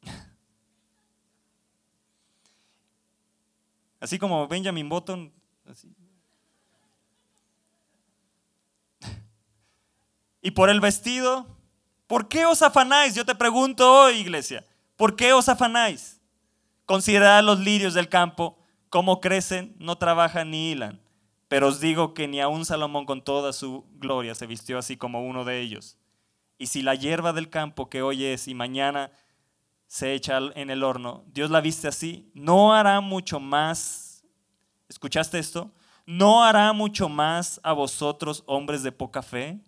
[4.00, 5.32] Así como Benjamin Button.
[10.46, 11.48] Y por el vestido,
[12.06, 13.16] ¿por qué os afanáis?
[13.16, 16.13] Yo te pregunto hoy, iglesia, ¿por qué os afanáis?
[16.94, 18.56] Considerad los lirios del campo,
[18.90, 21.02] cómo crecen, no trabajan ni hilan.
[21.48, 25.26] Pero os digo que ni aun Salomón con toda su gloria se vistió así como
[25.26, 25.98] uno de ellos.
[26.60, 29.10] Y si la hierba del campo que hoy es y mañana
[29.88, 34.24] se echa en el horno, Dios la viste así, ¿no hará mucho más?
[34.88, 35.72] ¿Escuchaste esto?
[36.06, 39.60] ¿No hará mucho más a vosotros, hombres de poca fe?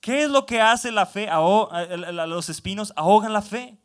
[0.00, 1.30] ¿Qué es lo que hace la fe?
[2.26, 3.78] Los espinos ahogan la fe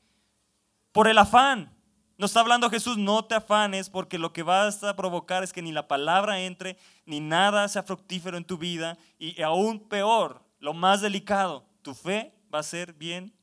[0.91, 1.77] por el afán.
[2.21, 5.63] Nos está hablando Jesús, no te afanes porque lo que vas a provocar es que
[5.63, 10.75] ni la palabra entre, ni nada sea fructífero en tu vida y aún peor, lo
[10.75, 13.33] más delicado, tu fe va a ser bien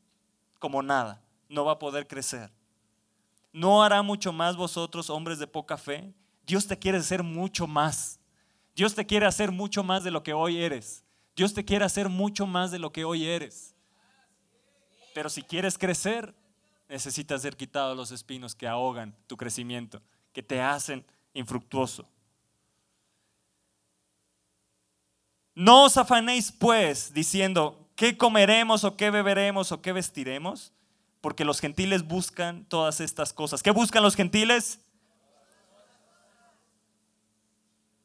[0.61, 2.53] como nada no va a poder crecer.
[3.53, 6.15] ¿No hará mucho más vosotros, hombres de poca fe?
[6.47, 8.21] Dios te quiere hacer mucho más.
[8.77, 11.05] Dios te quiere hacer mucho más de lo que hoy eres.
[11.35, 13.75] Dios te quiere hacer mucho más de lo que hoy eres.
[15.17, 16.33] Pero si quieres crecer,
[16.89, 20.01] necesitas ser quitado los espinos que ahogan tu crecimiento,
[20.33, 22.09] que te hacen infructuoso.
[25.55, 30.73] No os afanéis pues diciendo, ¿qué comeremos o qué beberemos o qué vestiremos?
[31.21, 33.63] Porque los gentiles buscan todas estas cosas.
[33.63, 34.81] ¿Qué buscan los gentiles?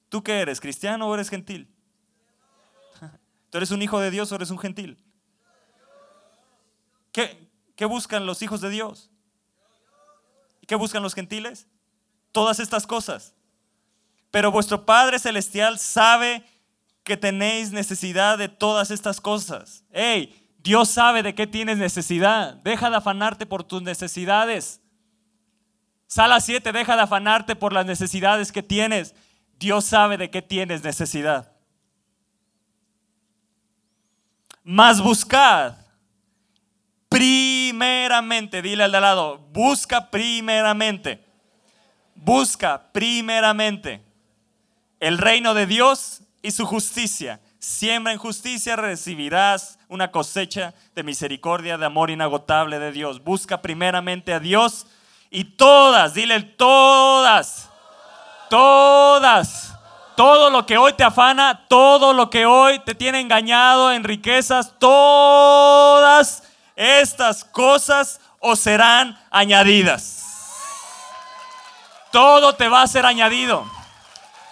[0.09, 0.59] ¿Tú qué eres?
[0.59, 1.71] ¿Cristiano o eres gentil?
[3.51, 4.97] ¿Tú eres un hijo de Dios o eres un gentil?
[7.11, 7.42] ¿Qué,
[7.75, 9.09] qué buscan los hijos de Dios?
[10.61, 11.67] ¿Y qué buscan los gentiles?
[12.31, 13.33] Todas estas cosas.
[14.31, 16.43] Pero vuestro Padre Celestial sabe
[17.03, 19.83] que tenéis necesidad de todas estas cosas.
[19.91, 22.55] Hey, Dios sabe de qué tienes necesidad.
[22.63, 24.81] Deja de afanarte por tus necesidades.
[26.07, 29.13] Sala 7, deja de afanarte por las necesidades que tienes.
[29.59, 31.51] Dios sabe de qué tienes necesidad.
[34.63, 35.82] Más buscad
[37.13, 41.23] primeramente, dile al de al lado, busca primeramente,
[42.15, 44.01] busca primeramente
[44.99, 47.39] el reino de Dios y su justicia.
[47.59, 53.23] Siembra en justicia, recibirás una cosecha de misericordia, de amor inagotable de Dios.
[53.23, 54.87] Busca primeramente a Dios
[55.29, 57.69] y todas, dile todas,
[58.49, 59.75] todas,
[60.17, 64.73] todo lo que hoy te afana, todo lo que hoy te tiene engañado en riquezas,
[64.79, 70.23] todas estas cosas os serán añadidas.
[72.11, 73.65] Todo te va a ser añadido.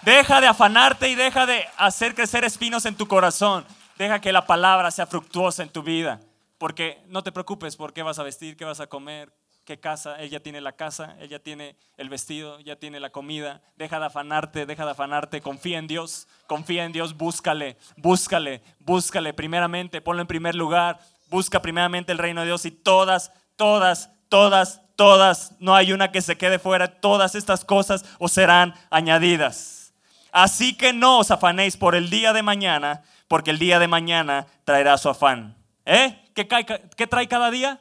[0.02, 3.64] Deja de afanarte y deja de hacer crecer espinos en tu corazón.
[3.96, 6.20] Deja que la palabra sea fructuosa en tu vida.
[6.58, 9.32] Porque no te preocupes por qué vas a vestir, qué vas a comer,
[9.64, 10.16] qué casa.
[10.16, 13.62] Él ya tiene la casa, él ya tiene el vestido, ya tiene la comida.
[13.76, 15.40] Deja de afanarte, deja de afanarte.
[15.40, 20.98] Confía en Dios, confía en Dios, búscale, búscale, búscale primeramente, ponlo en primer lugar.
[21.32, 26.20] Busca primeramente el reino de Dios y todas, todas, todas, todas, no hay una que
[26.20, 27.00] se quede fuera.
[27.00, 29.94] Todas estas cosas os serán añadidas.
[30.30, 34.46] Así que no os afanéis por el día de mañana, porque el día de mañana
[34.64, 35.56] traerá su afán.
[35.86, 36.22] ¿Eh?
[36.34, 37.80] ¿Qué, trae cada día?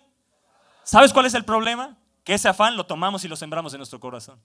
[0.83, 1.97] ¿Sabes cuál es el problema?
[2.23, 4.39] Que ese afán lo tomamos y lo sembramos en nuestro corazón.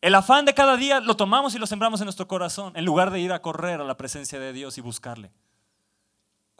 [0.00, 3.12] El afán de cada día lo tomamos y lo sembramos en nuestro corazón, en lugar
[3.12, 5.30] de ir a correr a la presencia de Dios y buscarle.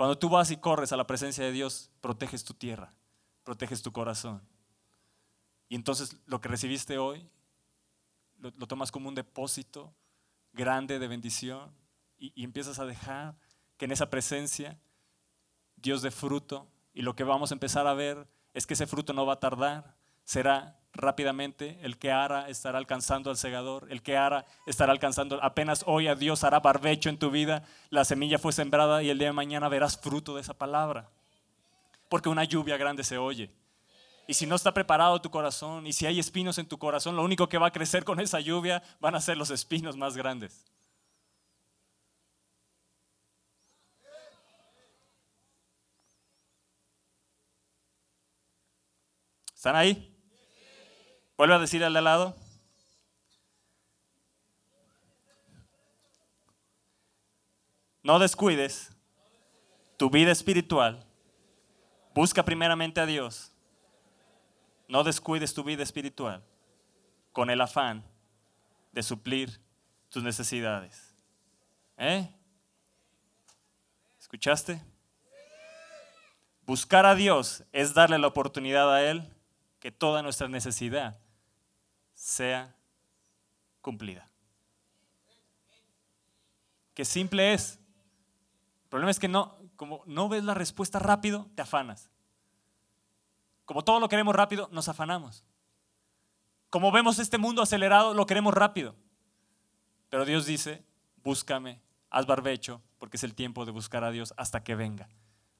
[0.01, 2.95] Cuando tú vas y corres a la presencia de Dios, proteges tu tierra,
[3.45, 4.41] proteges tu corazón.
[5.69, 7.29] Y entonces lo que recibiste hoy
[8.39, 9.93] lo, tomas como un depósito
[10.55, 11.71] grande de bendición
[12.17, 13.37] y, y empiezas a dejar
[13.77, 14.81] que en esa presencia
[15.77, 19.13] Dios dé fruto y lo que vamos a empezar a ver es que ese fruto
[19.13, 19.99] no va a tardar,
[20.31, 25.83] será rápidamente, el que ara estará alcanzando al segador, el que ara estará alcanzando, apenas
[25.89, 29.27] hoy a Dios hará barbecho en tu vida, la semilla fue sembrada y el día
[29.27, 31.09] de mañana verás fruto de esa palabra,
[32.09, 33.51] porque una lluvia grande se oye.
[34.29, 37.25] Y si no está preparado tu corazón y si hay espinos en tu corazón, lo
[37.25, 40.65] único que va a crecer con esa lluvia van a ser los espinos más grandes.
[49.57, 50.10] ¿Están ahí?
[51.41, 52.37] Vuelve a decir al de al lado.
[58.03, 58.91] No descuides
[59.97, 61.03] tu vida espiritual.
[62.15, 63.53] Busca primeramente a Dios
[64.87, 66.43] no descuides tu vida espiritual
[67.33, 68.05] con el afán
[68.93, 69.63] de suplir
[70.11, 71.15] tus necesidades.
[71.97, 72.29] ¿Eh?
[74.19, 74.83] ¿Escuchaste?
[76.67, 79.27] Buscar a Dios es darle la oportunidad a Él
[79.79, 81.17] que toda nuestra necesidad
[82.31, 82.77] sea
[83.81, 84.29] cumplida.
[86.95, 87.79] Qué simple es.
[88.85, 92.11] El problema es que no, como no ves la respuesta rápido, te afanas.
[93.65, 95.45] Como todo lo queremos rápido, nos afanamos.
[96.71, 98.95] Como vemos este mundo acelerado, lo queremos rápido.
[100.09, 100.85] Pero Dios dice,
[101.23, 105.09] búscame, haz barbecho, porque es el tiempo de buscar a Dios hasta que venga,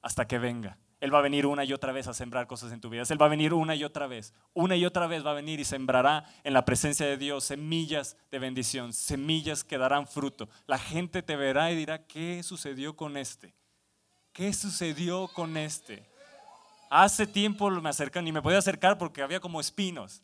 [0.01, 0.77] hasta que venga.
[1.01, 3.03] Él va a venir una y otra vez a sembrar cosas en tu vida.
[3.09, 4.35] Él va a venir una y otra vez.
[4.53, 8.15] Una y otra vez va a venir y sembrará en la presencia de Dios semillas
[8.29, 10.47] de bendición, semillas que darán fruto.
[10.67, 13.55] La gente te verá y dirá, ¿qué sucedió con este?
[14.31, 16.07] ¿Qué sucedió con este?
[16.91, 20.21] Hace tiempo me acercan y me podía acercar porque había como espinos.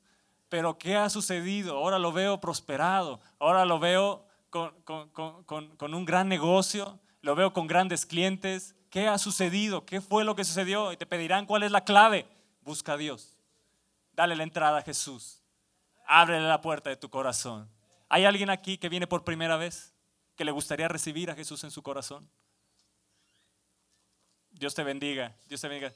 [0.48, 1.76] Pero ¿qué ha sucedido?
[1.76, 7.66] Ahora lo veo prosperado, ahora lo veo con, con, un gran negocio, lo veo con
[7.66, 8.76] grandes clientes.
[8.90, 9.86] ¿Qué ha sucedido?
[9.86, 10.92] ¿Qué fue lo que sucedió?
[10.92, 12.26] Y te pedirán cuál es la clave.
[12.62, 13.36] Busca a Dios.
[14.14, 15.42] Dale la entrada a Jesús.
[16.06, 17.70] Ábrele la puerta de tu corazón.
[18.10, 19.94] ¿Hay alguien aquí que viene por primera vez?
[20.36, 22.30] Que le gustaría recibir a Jesús en su corazón.
[24.52, 25.36] Dios te bendiga.
[25.48, 25.94] Dios te bendiga.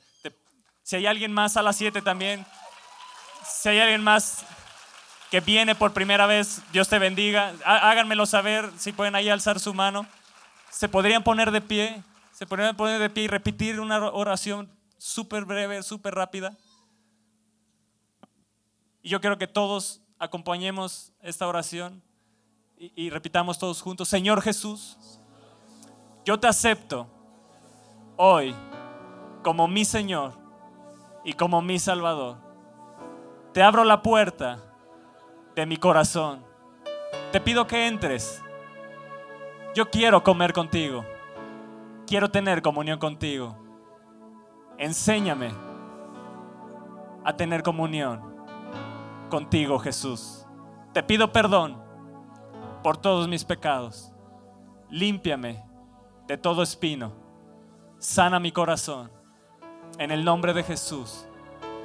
[0.83, 2.45] Si hay alguien más a las 7 también.
[3.45, 4.45] Si hay alguien más.
[5.29, 7.53] que viene por primera vez, Dios te bendiga.
[7.63, 10.05] Háganmelo saber si pueden ahí alzar su mano.
[10.69, 12.03] Se podrían poner de pie,
[12.41, 14.67] se podrían poner de pie y repetir una oración
[14.97, 16.57] súper breve, súper rápida.
[19.03, 22.01] Y yo quiero que todos acompañemos esta oración
[22.79, 24.09] y repitamos todos juntos.
[24.09, 24.97] Señor Jesús,
[26.25, 27.07] yo te acepto
[28.17, 28.55] hoy
[29.43, 30.33] como mi Señor
[31.23, 32.37] y como mi Salvador.
[33.53, 34.57] Te abro la puerta
[35.53, 36.43] de mi corazón.
[37.31, 38.41] Te pido que entres.
[39.75, 41.05] Yo quiero comer contigo.
[42.11, 43.55] Quiero tener comunión contigo.
[44.77, 45.49] Enséñame
[47.23, 48.35] a tener comunión
[49.29, 50.45] contigo, Jesús.
[50.91, 51.81] Te pido perdón
[52.83, 54.11] por todos mis pecados.
[54.89, 55.63] Límpiame
[56.27, 57.13] de todo espino.
[57.97, 59.09] Sana mi corazón.
[59.97, 61.25] En el nombre de Jesús.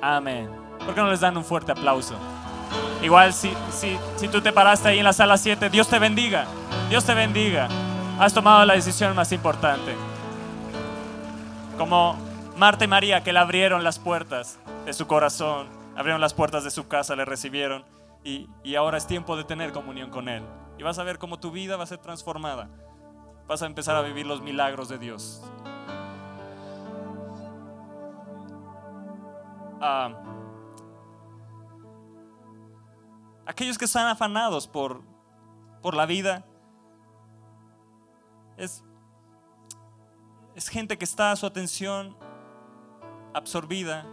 [0.03, 0.51] Amén.
[0.85, 2.17] ¿Por qué no les dan un fuerte aplauso?
[3.01, 6.47] Igual si, si, si tú te paraste ahí en la sala 7, Dios te bendiga.
[6.89, 7.69] Dios te bendiga.
[8.19, 10.16] Has tomado la decisión más importante.
[11.79, 12.17] Como
[12.57, 16.71] Marta y María que le abrieron las puertas de su corazón, abrieron las puertas de
[16.71, 17.85] su casa, le recibieron
[18.25, 20.43] y, y ahora es tiempo de tener comunión con Él.
[20.79, 22.69] Y vas a ver cómo tu vida va a ser transformada.
[23.47, 25.43] Vas a empezar a vivir los milagros de Dios.
[29.81, 30.11] Ah,
[33.47, 35.03] aquellos que están afanados por,
[35.81, 36.45] por la vida,
[38.57, 38.83] es,
[40.57, 42.17] es gente que está su atención
[43.35, 44.07] absorbida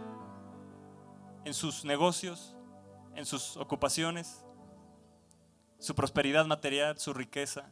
[1.46, 2.54] en sus negocios,
[3.16, 4.44] en sus ocupaciones,
[5.78, 7.64] su prosperidad material, su riqueza.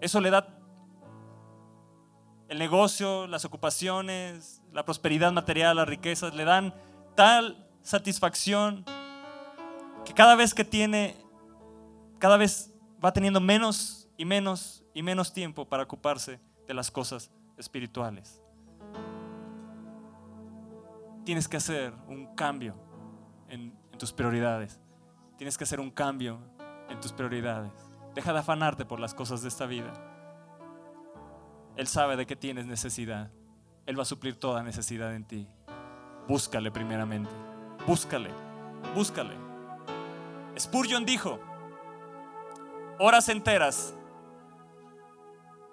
[0.00, 0.48] Eso le da
[2.48, 6.74] el negocio, las ocupaciones, la prosperidad material, las riquezas, le dan
[7.14, 8.86] tal satisfacción
[10.06, 11.18] que cada vez que tiene,
[12.18, 12.72] cada vez
[13.04, 18.42] va teniendo menos y menos y menos tiempo para ocuparse de las cosas espirituales.
[21.24, 22.74] Tienes que hacer un cambio
[23.48, 24.80] en, en tus prioridades.
[25.36, 26.38] Tienes que hacer un cambio
[26.88, 27.72] en tus prioridades.
[28.14, 29.92] Deja de afanarte por las cosas de esta vida.
[31.76, 33.32] Él sabe de qué tienes necesidad.
[33.86, 35.48] Él va a suplir toda necesidad en ti.
[36.28, 37.30] Búscale primeramente.
[37.86, 38.30] Búscale.
[38.94, 39.34] Búscale.
[40.58, 41.40] Spurgeon dijo,
[42.98, 43.94] horas enteras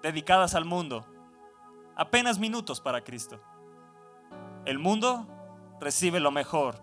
[0.02, 1.06] dedicadas al mundo,
[1.96, 3.40] apenas minutos para Cristo.
[4.64, 5.26] El mundo
[5.80, 6.76] recibe lo mejor,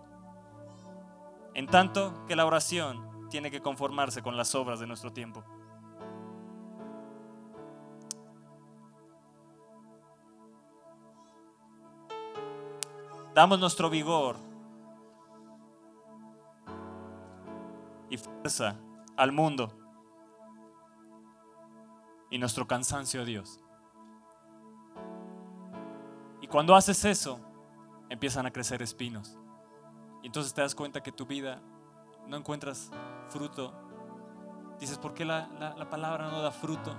[1.53, 5.43] en tanto que la oración tiene que conformarse con las obras de nuestro tiempo.
[13.34, 14.36] Damos nuestro vigor
[18.09, 18.76] y fuerza
[19.15, 19.78] al mundo
[22.30, 23.59] y nuestro cansancio a Dios.
[26.41, 27.39] Y cuando haces eso,
[28.09, 29.38] empiezan a crecer espinos.
[30.21, 31.61] Y entonces te das cuenta que tu vida
[32.27, 32.91] no encuentras
[33.30, 33.73] fruto.
[34.80, 36.95] Dices, ¿por qué la, la palabra no da fruto?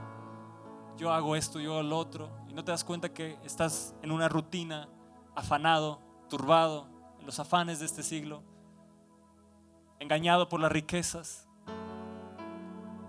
[0.96, 2.30] Yo hago esto, yo hago lo otro.
[2.48, 4.88] Y no te das cuenta que estás en una rutina,
[5.34, 8.42] afanado, turbado, en los afanes de este siglo,
[9.98, 11.46] engañado por las riquezas.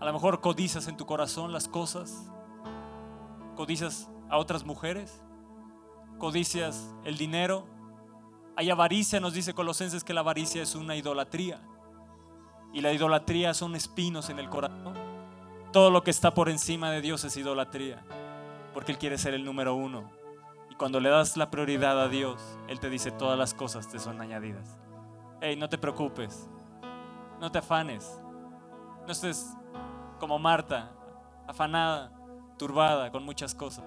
[0.02, 2.28] A lo mejor codicias en tu corazón las cosas,
[3.56, 5.22] codicias a otras mujeres,
[6.18, 7.68] codicias el dinero.
[8.56, 11.62] Hay avaricia, nos dice Colosenses que la avaricia es una idolatría.
[12.74, 14.96] Y la idolatría son espinos en el corazón.
[15.72, 18.04] Todo lo que está por encima de Dios es idolatría,
[18.74, 20.10] porque Él quiere ser el número uno.
[20.72, 24.00] Y cuando le das la prioridad a Dios, Él te dice todas las cosas te
[24.00, 24.80] son añadidas.
[25.42, 26.50] Hey, no te preocupes,
[27.40, 28.20] no te afanes,
[29.06, 29.56] no estés
[30.22, 30.92] como Marta,
[31.48, 32.12] afanada,
[32.56, 33.84] turbada con muchas cosas.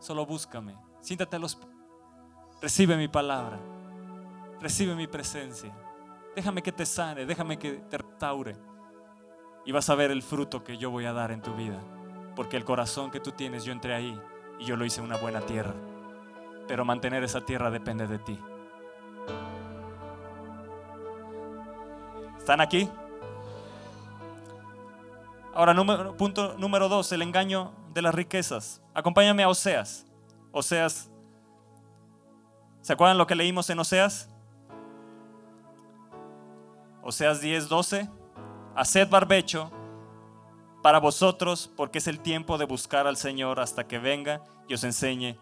[0.00, 1.56] Solo búscame, siéntate a los
[2.60, 3.60] recibe mi palabra,
[4.60, 5.72] recibe mi presencia.
[6.34, 8.56] Déjame que te sane, déjame que te restaure.
[9.64, 11.80] Y vas a ver el fruto que yo voy a dar en tu vida.
[12.34, 14.20] Porque el corazón que tú tienes, yo entré ahí
[14.58, 15.74] y yo lo hice una buena tierra.
[16.66, 18.38] Pero mantener esa tierra depende de ti.
[22.36, 22.90] ¿Están aquí?
[25.56, 25.74] Ahora,
[26.18, 28.82] punto número dos, el engaño de las riquezas.
[28.92, 30.04] Acompáñame a Oseas.
[30.52, 31.10] Oseas,
[32.82, 34.28] ¿se acuerdan lo que leímos en Oseas?
[37.02, 38.06] Oseas 10, 12.
[38.74, 39.72] Haced barbecho
[40.82, 44.84] para vosotros, porque es el tiempo de buscar al Señor hasta que venga y os
[44.84, 45.38] enseñe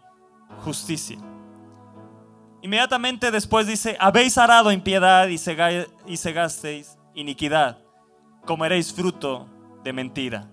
[0.63, 1.17] justicia.
[2.61, 5.35] Inmediatamente después dice, habéis arado impiedad y,
[6.05, 7.79] y cegasteis iniquidad,
[8.45, 9.49] comeréis fruto
[9.85, 10.49] de mentira.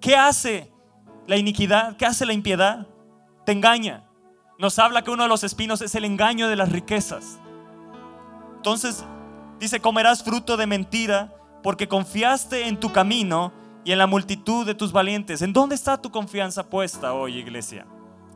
[0.00, 0.72] ¿Qué hace
[1.26, 1.96] la iniquidad?
[1.96, 2.86] ¿Qué hace la impiedad?
[3.44, 4.08] Te engaña.
[4.56, 7.40] Nos habla que uno de los espinos es el engaño de las riquezas.
[8.56, 9.04] Entonces
[9.58, 11.34] dice, comerás fruto de mentira
[11.64, 13.52] porque confiaste en tu camino
[13.84, 15.42] y en la multitud de tus valientes.
[15.42, 17.84] ¿En dónde está tu confianza puesta hoy, iglesia?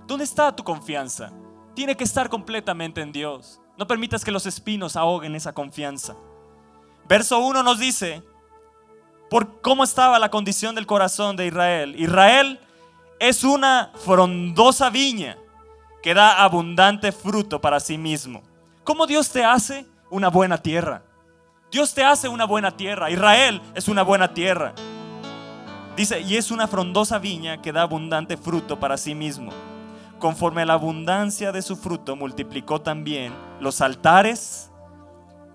[0.09, 1.31] ¿Dónde está tu confianza?
[1.75, 3.61] Tiene que estar completamente en Dios.
[3.79, 6.17] No permitas que los espinos ahoguen esa confianza.
[7.09, 8.25] Verso 1 nos dice,
[9.31, 11.95] por cómo estaba la condición del corazón de Israel.
[11.99, 12.61] Israel
[13.19, 15.37] es una frondosa viña
[16.03, 18.43] que da abundante fruto para sí mismo.
[18.85, 21.03] ¿Cómo Dios te hace una buena tierra?
[21.73, 23.11] Dios te hace una buena tierra.
[23.11, 24.75] Israel es una buena tierra.
[25.97, 29.51] Dice, y es una frondosa viña que da abundante fruto para sí mismo.
[30.19, 34.71] Conforme a la abundancia de su fruto, multiplicó también los altares.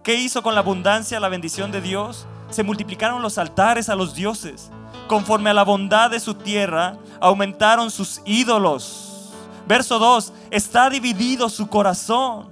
[0.03, 2.27] ¿Qué hizo con la abundancia la bendición de Dios?
[2.51, 4.69] Se multiplicaron los altares a los dioses.
[5.07, 9.31] Conforme a la bondad de su tierra, aumentaron sus ídolos.
[9.67, 12.49] Verso 2, está dividido su corazón.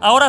[0.00, 0.28] Ahora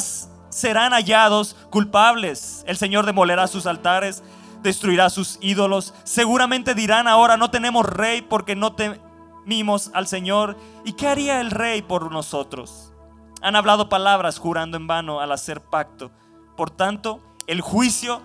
[0.50, 2.64] serán hallados culpables.
[2.68, 4.22] El Señor demolerá sus altares
[4.64, 5.94] destruirá sus ídolos.
[6.06, 10.58] Seguramente dirán ahora, no tenemos rey porque no temimos al Señor.
[10.86, 12.92] ¿Y qué haría el rey por nosotros?
[13.42, 16.10] Han hablado palabras jurando en vano al hacer pacto.
[16.56, 18.22] Por tanto, el juicio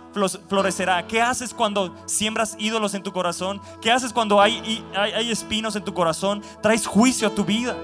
[0.49, 1.07] florecerá.
[1.07, 3.61] ¿Qué haces cuando siembras ídolos en tu corazón?
[3.81, 4.85] ¿Qué haces cuando hay,
[5.31, 6.43] espinos en tu corazón?
[6.63, 7.77] Traes juicio a tu vida.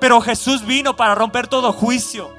[0.00, 2.30] Pero Jesús vino para romper todo juicio.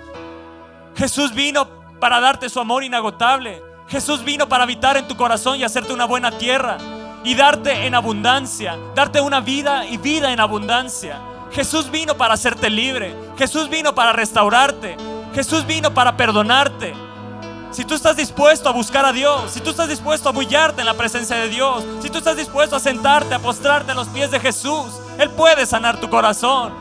[0.95, 1.67] Jesús vino
[1.99, 3.61] para darte su amor inagotable.
[3.87, 6.77] Jesús vino para habitar en tu corazón y hacerte una buena tierra
[7.23, 11.19] y darte en abundancia, darte una vida y vida en abundancia.
[11.51, 13.15] Jesús vino para hacerte libre.
[13.37, 14.97] Jesús vino para restaurarte.
[15.33, 17.06] Jesús vino para perdonarte.
[17.71, 20.87] Si tú estás dispuesto a buscar a Dios, si tú estás dispuesto a bullarte en
[20.87, 24.31] la presencia de Dios, si tú estás dispuesto a sentarte, a postrarte en los pies
[24.31, 24.85] de Jesús,
[25.17, 26.73] Él puede sanar tu corazón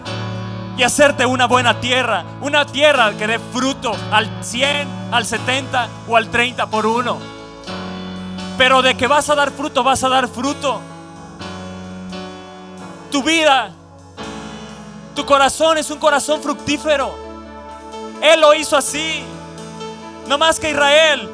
[0.76, 6.16] y hacerte una buena tierra, una tierra que dé fruto al 100, al 70 o
[6.16, 7.18] al 30 por uno.
[8.56, 10.80] Pero de que vas a dar fruto, vas a dar fruto.
[13.10, 13.70] Tu vida,
[15.14, 17.14] tu corazón es un corazón fructífero.
[18.22, 19.24] Él lo hizo así.
[20.28, 21.28] No más que Israel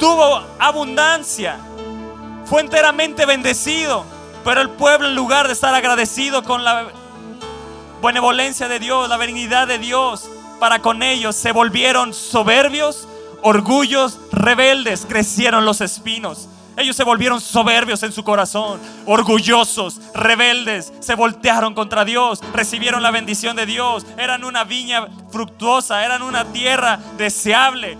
[0.00, 1.58] tuvo abundancia,
[2.44, 4.04] fue enteramente bendecido.
[4.44, 6.88] Pero el pueblo, en lugar de estar agradecido con la
[8.02, 13.06] benevolencia de Dios, la benignidad de Dios para con ellos, se volvieron soberbios,
[13.42, 16.48] orgullos, rebeldes, crecieron los espinos.
[16.76, 23.10] Ellos se volvieron soberbios en su corazón, orgullosos, rebeldes, se voltearon contra Dios, recibieron la
[23.10, 27.98] bendición de Dios, eran una viña fructuosa, eran una tierra deseable.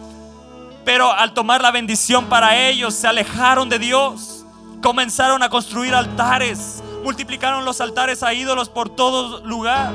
[0.87, 4.47] Pero al tomar la bendición para ellos, se alejaron de Dios,
[4.83, 9.93] comenzaron a construir altares, multiplicaron los altares a ídolos por todo lugar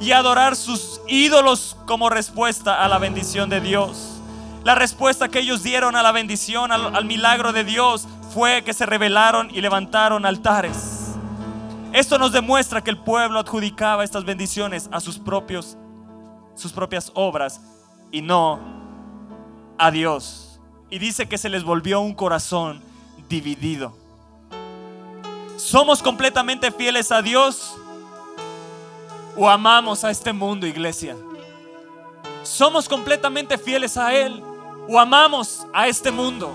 [0.00, 4.17] y adorar sus ídolos como respuesta a la bendición de Dios.
[4.68, 8.84] La respuesta que ellos dieron a la bendición, al, milagro de Dios, fue que se
[8.84, 11.14] rebelaron y levantaron altares.
[11.94, 15.78] Esto nos demuestra que el pueblo adjudicaba estas bendiciones a sus propios
[16.54, 17.62] sus propias obras
[18.12, 18.60] y no
[19.78, 20.60] a Dios.
[20.90, 22.82] Y dice que se les volvió un corazón
[23.26, 23.96] dividido.
[25.56, 27.74] ¿Somos completamente fieles a Dios
[29.34, 31.16] o amamos a este mundo, iglesia?
[32.42, 34.44] ¿Somos completamente fieles a Él
[34.88, 36.52] o amamos a este mundo?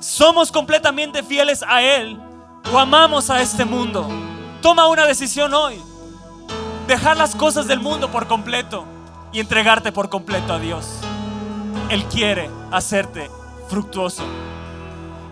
[0.00, 2.18] ¿Somos completamente fieles a Él
[2.72, 4.08] o amamos a este mundo?
[4.62, 5.80] Toma una decisión hoy.
[6.86, 8.86] Dejar las cosas del mundo por completo
[9.32, 11.00] y entregarte por completo a Dios.
[11.90, 13.30] Él quiere hacerte
[13.68, 14.24] fructuoso.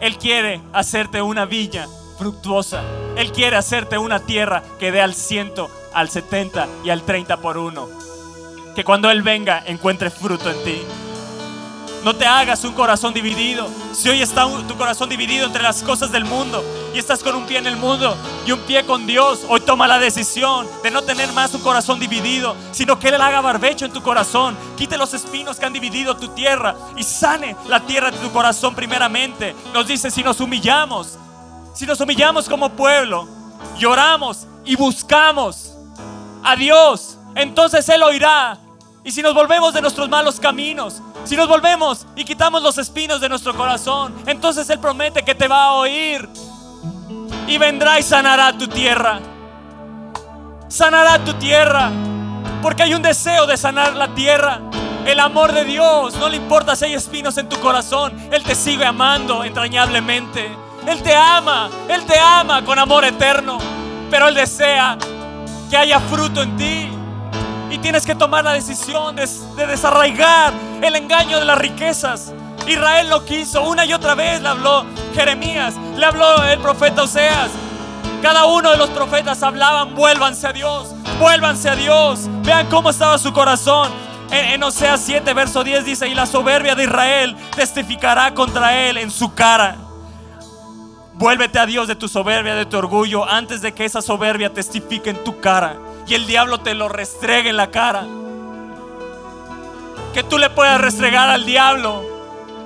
[0.01, 1.87] Él quiere hacerte una villa
[2.19, 2.83] fructuosa.
[3.17, 7.57] Él quiere hacerte una tierra que dé al ciento, al 70 y al 30 por
[7.57, 7.89] uno.
[8.75, 10.83] Que cuando Él venga encuentre fruto en ti.
[12.07, 13.69] No te hagas un corazón dividido.
[13.93, 17.47] Si hoy está tu corazón dividido entre las cosas del mundo y estás con un
[17.47, 21.03] pie en el mundo y un pie con Dios, hoy toma la decisión de no
[21.03, 25.15] tener más un corazón dividido, sino que Él haga barbecho en tu corazón, quite los
[25.15, 29.57] espinos que han dividido tu tierra y sane la tierra de tu corazón primeramente.
[29.75, 31.19] Nos dice, si nos humillamos,
[31.75, 33.27] si nos humillamos como pueblo,
[33.81, 35.73] lloramos y buscamos
[36.45, 38.61] a Dios, entonces Él oirá.
[39.07, 43.21] Y si nos volvemos de nuestros malos caminos, si nos volvemos y quitamos los espinos
[43.21, 46.29] de nuestro corazón, entonces Él promete que te va a oír.
[47.47, 49.21] Y vendrá y sanará tu tierra.
[50.67, 51.93] Sanará tu tierra.
[52.61, 54.61] Porque hay un deseo de sanar la tierra.
[55.07, 58.57] El amor de Dios, no le importa si hay espinos en tu corazón, Él te
[58.57, 60.51] sigue amando entrañablemente.
[60.85, 63.59] Él te ama, Él te ama con amor eterno,
[64.11, 64.99] pero Él desea
[65.71, 66.96] que haya fruto en ti.
[67.71, 70.53] Y tienes que tomar la decisión de, de desarraigar
[70.83, 72.33] el engaño de las riquezas.
[72.67, 77.51] Israel lo quiso, una y otra vez le habló Jeremías, le habló el profeta Oseas.
[78.23, 82.29] Cada uno de los profetas hablaban, vuélvanse a Dios, vuélvanse a Dios.
[82.43, 83.91] Vean cómo estaba su corazón.
[84.31, 89.11] En, Oseas 7, verso 10 dice, y la soberbia de Israel testificará contra él en
[89.11, 89.77] su cara.
[91.15, 95.11] Vuélvete a Dios de tu soberbia, de tu orgullo, antes de que esa soberbia testifique
[95.11, 98.07] en tu cara y el diablo te lo restregue en la cara.
[100.15, 102.03] Que tú le puedas restregar al diablo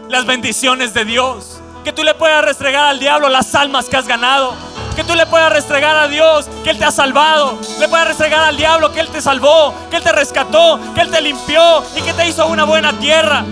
[0.09, 1.61] las bendiciones de Dios.
[1.85, 4.55] Que tú le puedas restregar al diablo las almas que has ganado
[5.01, 7.59] que tú le puedas restregar a Dios que Él te ha salvado.
[7.79, 11.11] Le puedas restregar al diablo que Él te salvó, que Él te rescató, que Él
[11.11, 13.45] te limpió y que te hizo una buena tierra.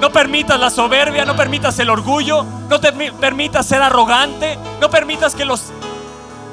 [0.00, 5.36] No permitas la soberbia, no permitas el orgullo, no te permitas ser arrogante, no permitas
[5.36, 5.66] que los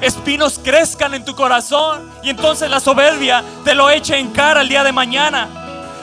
[0.06, 4.68] espinos crezcan en tu corazón y entonces la soberbia te lo eche en cara el
[4.68, 5.48] día de mañana.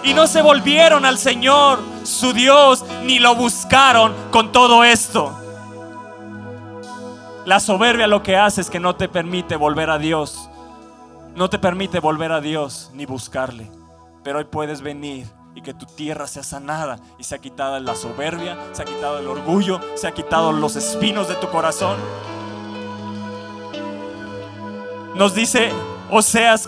[0.03, 5.37] Y no se volvieron al Señor, su Dios, ni lo buscaron con todo esto.
[7.45, 10.49] La soberbia lo que hace es que no te permite volver a Dios.
[11.35, 13.71] No te permite volver a Dios ni buscarle.
[14.23, 17.95] Pero hoy puedes venir y que tu tierra sea sanada y se ha quitado la
[17.95, 21.97] soberbia, se ha quitado el orgullo, se ha quitado los espinos de tu corazón.
[25.15, 25.71] Nos dice
[26.09, 26.67] Oseas,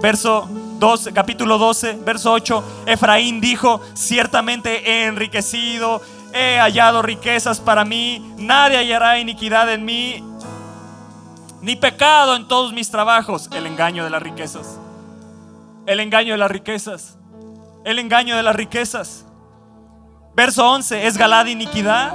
[0.00, 6.02] verso 12, capítulo 12, verso 8, Efraín dijo, ciertamente he enriquecido
[6.34, 10.22] he hallado riquezas para mí, nadie hallará iniquidad en mí,
[11.62, 13.48] ni pecado en todos mis trabajos.
[13.52, 14.78] El engaño de las riquezas.
[15.86, 17.16] El engaño de las riquezas.
[17.84, 19.24] El engaño de las riquezas.
[20.34, 22.12] Verso 11, ¿es Galad iniquidad?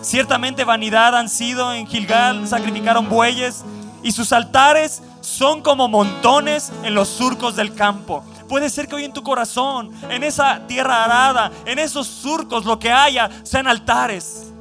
[0.00, 3.64] Ciertamente vanidad han sido en Gilgal, sacrificaron bueyes
[4.04, 8.22] y sus altares son como montones en los surcos del campo.
[8.48, 12.78] Puede ser que hoy en tu corazón, en esa tierra arada, en esos surcos, lo
[12.78, 14.52] que haya sean altares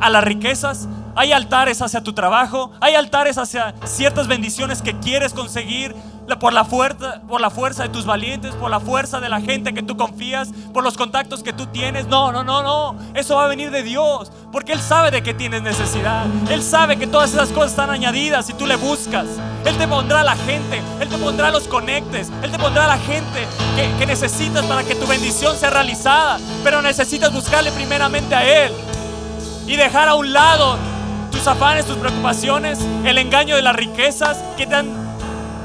[0.00, 0.88] a las riquezas.
[1.14, 5.94] Hay altares hacia tu trabajo, hay altares hacia ciertas bendiciones que quieres conseguir
[6.40, 9.74] por la, fuerza, por la fuerza de tus valientes, por la fuerza de la gente
[9.74, 12.06] que tú confías, por los contactos que tú tienes.
[12.06, 12.96] No, no, no, no.
[13.14, 16.26] Eso va a venir de Dios, porque Él sabe de que tienes necesidad.
[16.50, 19.26] Él sabe que todas esas cosas están añadidas si tú le buscas.
[19.64, 23.46] Él te pondrá la gente, Él te pondrá los conectes, Él te pondrá la gente
[23.76, 26.38] que, que necesitas para que tu bendición sea realizada.
[26.64, 28.72] Pero necesitas buscarle primeramente a Él
[29.66, 30.76] y dejar a un lado
[31.30, 35.01] tus afanes, tus preocupaciones, el engaño de las riquezas que te han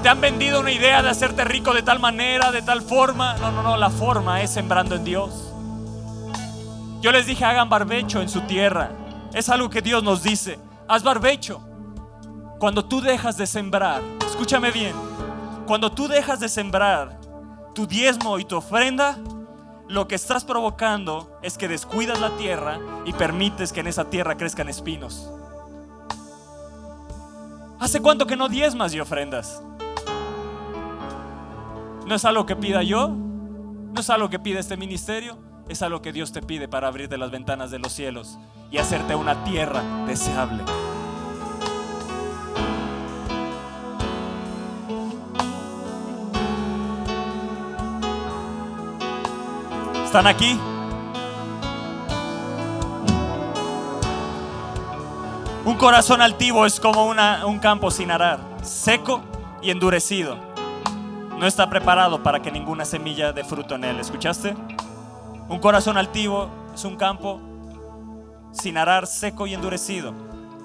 [0.08, 3.36] te han vendido una idea de hacerte rico de tal manera, de tal forma.
[3.39, 5.51] No, no, no, la forma es sembrando en Dios.
[7.01, 8.91] Yo les dije, hagan barbecho en su tierra.
[9.34, 10.60] Es algo que Dios nos dice.
[10.88, 11.60] Haz barbecho.
[12.58, 14.95] Cuando tú dejas de sembrar, escúchame bien,
[15.66, 17.20] cuando tú dejas de sembrar
[17.76, 19.18] tu diezmo y tu ofrenda,
[19.89, 24.38] lo que estás provocando es que descuidas la tierra y permites que en esa tierra
[24.38, 25.30] crezcan espinos.
[27.78, 29.62] ¿Hace cuánto que no diezmas y ofrendas?
[32.08, 35.38] No es algo que pida yo, no es algo que pide este ministerio,
[35.68, 38.39] es algo que Dios te pide para abrirte las ventanas de los cielos
[38.72, 40.64] y hacerte una tierra deseable.
[50.05, 50.58] ¿Están aquí?
[55.66, 57.14] Un corazón altivo es como
[57.45, 59.22] un campo sin arar, seco
[59.62, 60.46] y endurecido
[61.38, 63.99] no está preparado para que ninguna semilla dé fruto en él.
[63.99, 64.55] ¿Escuchaste?
[65.47, 67.39] Un corazón altivo es un campo
[68.51, 70.13] sin arar, seco y endurecido,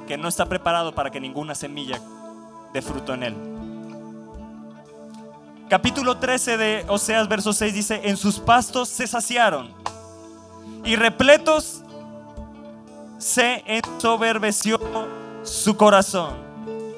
[0.07, 2.01] que no está preparado para que ninguna semilla
[2.73, 3.37] dé fruto en él.
[5.69, 9.73] Capítulo 13 de Oseas, verso 6 dice, en sus pastos se saciaron
[10.85, 11.83] y repletos
[13.19, 14.81] se ensoberbeció
[15.43, 16.35] su corazón.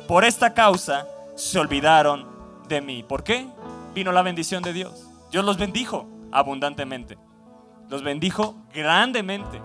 [0.08, 2.26] Por esta causa se olvidaron
[2.68, 3.02] de mí.
[3.02, 3.46] ¿Por qué?
[3.94, 5.08] Vino la bendición de Dios.
[5.30, 7.16] Dios los bendijo abundantemente.
[7.88, 9.62] Los bendijo grandemente.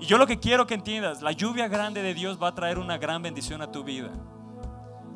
[0.00, 2.78] Y yo lo que quiero que entiendas, la lluvia grande de Dios va a traer
[2.78, 4.10] una gran bendición a tu vida.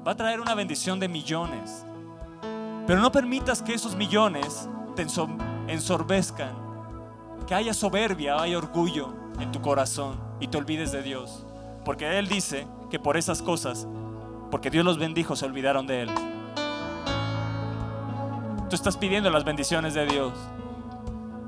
[0.06, 1.84] Va a traer una bendición de millones.
[2.86, 5.06] Pero no permitas que esos millones te
[5.68, 6.66] ensorbezcan.
[7.46, 11.44] Que haya soberbia, haya orgullo en tu corazón y te olvides de Dios.
[11.84, 13.86] Porque Él dice que por esas cosas,
[14.50, 16.35] porque Dios los bendijo, se olvidaron de Él.
[18.68, 20.32] Tú estás pidiendo las bendiciones de Dios.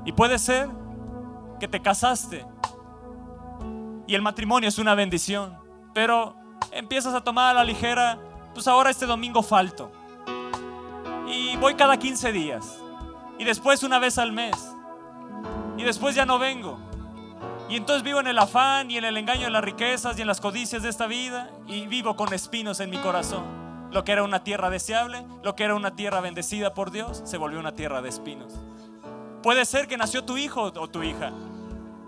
[0.05, 0.69] Y puede ser
[1.59, 2.45] que te casaste
[4.09, 5.55] y el matrimonio es una bendición,
[5.93, 6.35] pero
[6.71, 8.17] empiezas a tomar a la ligera,
[8.55, 9.91] pues ahora este domingo falto.
[11.27, 12.79] Y voy cada 15 días.
[13.37, 14.55] Y después una vez al mes.
[15.77, 16.79] Y después ya no vengo.
[17.69, 20.27] Y entonces vivo en el afán y en el engaño de las riquezas y en
[20.27, 23.68] las codicias de esta vida y vivo con espinos en mi corazón.
[23.91, 27.37] Lo que era una tierra deseable, lo que era una tierra bendecida por Dios, se
[27.37, 28.53] volvió una tierra de espinos.
[29.41, 31.31] Puede ser que nació tu hijo o tu hija.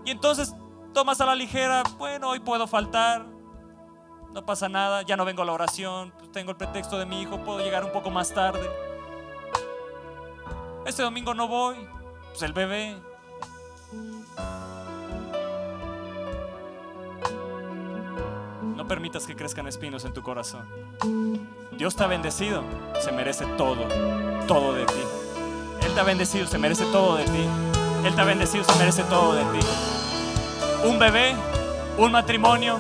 [0.06, 0.54] Y entonces
[0.94, 3.26] tomas a la ligera, bueno, hoy puedo faltar,
[4.34, 7.44] no pasa nada, ya no vengo a la oración, tengo el pretexto de mi hijo,
[7.44, 8.70] puedo llegar un poco más tarde.
[10.86, 11.76] Este domingo no voy,
[12.30, 13.11] pues el bebé.
[18.82, 20.68] No permitas que crezcan espinos en tu corazón.
[21.78, 22.64] Dios te ha bendecido,
[23.00, 23.88] se merece todo,
[24.48, 25.04] todo de ti.
[25.86, 27.46] Él te ha bendecido, se merece todo de ti.
[28.04, 29.66] Él te bendecido, se merece todo de ti.
[30.84, 31.36] Un bebé,
[32.00, 32.80] un matrimonio,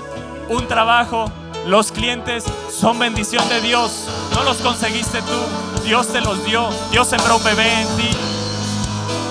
[0.50, 1.32] un trabajo,
[1.68, 4.08] los clientes son bendición de Dios.
[4.34, 6.68] No los conseguiste tú, Dios te los dio.
[6.90, 8.10] Dios sembró un bebé en ti.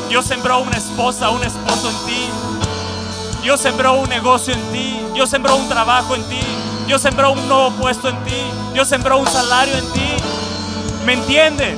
[0.09, 2.50] Dios sembró una esposa, un esposo en ti.
[3.43, 5.01] Dios sembró un negocio en ti.
[5.15, 6.41] Dios sembró un trabajo en ti.
[6.87, 8.37] Dios sembró un nuevo puesto en ti.
[8.75, 10.09] Dios sembró un salario en ti.
[11.07, 11.77] ¿Me entiende?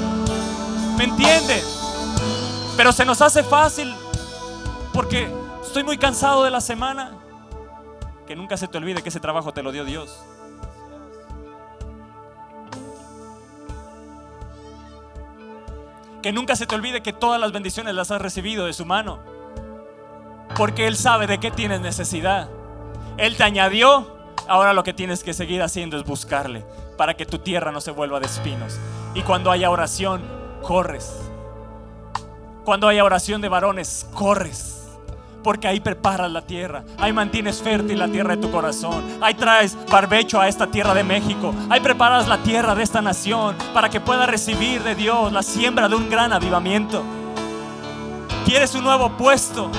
[0.97, 1.63] ¿Me entiende?
[2.77, 3.95] Pero se nos hace fácil
[4.93, 5.33] porque
[5.63, 7.13] estoy muy cansado de la semana.
[8.27, 10.19] Que nunca se te olvide que ese trabajo te lo dio Dios.
[16.23, 19.32] Que nunca se te olvide que todas las bendiciones las has recibido de su mano.
[20.57, 22.49] Porque Él sabe de qué tienes necesidad.
[23.17, 24.21] Él te añadió.
[24.49, 26.65] Ahora lo que tienes que seguir haciendo es buscarle
[26.97, 28.79] para que tu tierra no se vuelva de espinos.
[29.15, 30.23] Y cuando haya oración,
[30.63, 31.15] corres.
[32.65, 34.83] Cuando haya oración de varones, corres
[35.43, 39.77] porque ahí preparas la tierra, ahí mantienes fértil la tierra de tu corazón, ahí traes
[39.91, 44.01] barbecho a esta tierra de México, ahí preparas la tierra de esta nación para que
[44.01, 47.03] pueda recibir de Dios la siembra de un gran avivamiento.
[48.45, 49.71] ¿Quieres un nuevo puesto?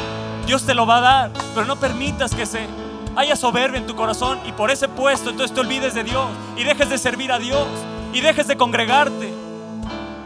[0.45, 2.67] Dios te lo va a dar, pero no permitas que se
[3.15, 6.25] haya soberbia en tu corazón y por ese puesto entonces te olvides de Dios
[6.57, 7.67] y dejes de servir a Dios
[8.11, 9.33] y dejes de congregarte.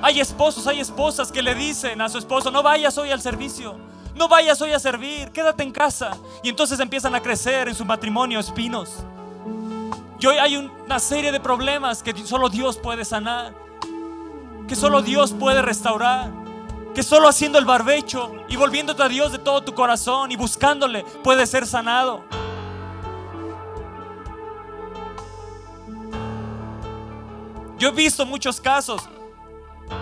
[0.01, 3.75] Hay esposos, hay esposas que le dicen a su esposo, no vayas hoy al servicio,
[4.15, 6.17] no vayas hoy a servir, quédate en casa.
[6.43, 9.03] Y entonces empiezan a crecer en su matrimonio espinos.
[10.19, 13.53] Y hoy hay una serie de problemas que solo Dios puede sanar,
[14.67, 16.31] que solo Dios puede restaurar,
[16.97, 21.03] que solo haciendo el barbecho y volviéndote a Dios de todo tu corazón y buscándole
[21.23, 22.23] puede ser sanado.
[27.77, 29.07] Yo he visto muchos casos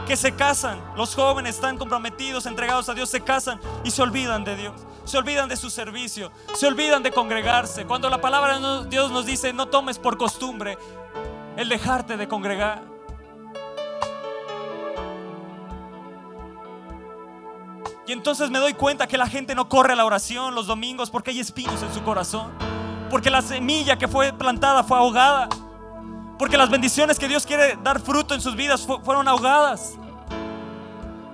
[0.07, 4.45] que se casan, los jóvenes están comprometidos, entregados a Dios, se casan y se olvidan
[4.45, 7.85] de Dios, se olvidan de su servicio, se olvidan de congregarse.
[7.85, 10.77] Cuando la palabra de Dios nos dice, no tomes por costumbre
[11.57, 12.94] el dejarte de congregar.
[18.07, 21.09] Y entonces me doy cuenta que la gente no corre a la oración los domingos
[21.09, 22.51] porque hay espinos en su corazón,
[23.09, 25.49] porque la semilla que fue plantada fue ahogada.
[26.37, 29.93] Porque las bendiciones que Dios quiere dar fruto en sus vidas fueron ahogadas.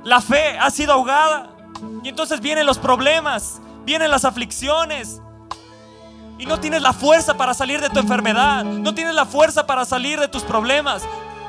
[0.03, 1.49] La fe ha sido ahogada.
[2.03, 5.22] Y entonces vienen los problemas, vienen las aflicciones.
[6.38, 8.63] Y no tienes la fuerza para salir de tu enfermedad.
[8.63, 11.03] No tienes la fuerza para salir de tus problemas.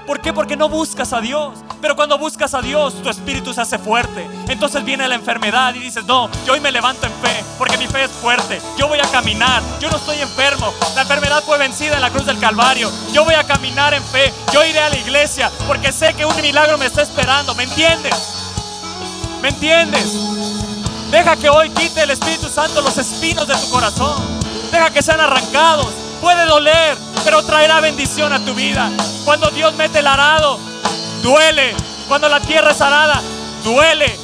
[0.06, 0.32] ¿Por qué?
[0.32, 1.58] Porque no buscas a Dios.
[1.82, 4.24] Pero cuando buscas a Dios, tu espíritu se hace fuerte.
[4.46, 7.88] Entonces viene la enfermedad y dices, no, yo hoy me levanto en fe, porque mi
[7.88, 8.62] fe es fuerte.
[8.78, 10.72] Yo voy a caminar, yo no estoy enfermo.
[10.94, 12.88] La enfermedad fue vencida en la cruz del Calvario.
[13.12, 14.32] Yo voy a caminar en fe.
[14.52, 17.52] Yo iré a la iglesia, porque sé que un milagro me está esperando.
[17.56, 18.14] ¿Me entiendes?
[19.42, 20.14] ¿Me entiendes?
[21.10, 24.22] Deja que hoy quite el Espíritu Santo los espinos de tu corazón.
[24.70, 25.88] Deja que sean arrancados.
[26.20, 28.88] Puede doler, pero traerá bendición a tu vida.
[29.24, 30.60] Cuando Dios mete el arado,
[31.22, 31.74] duele.
[32.08, 33.22] Cuando la tierra es arada,
[33.64, 34.18] duele.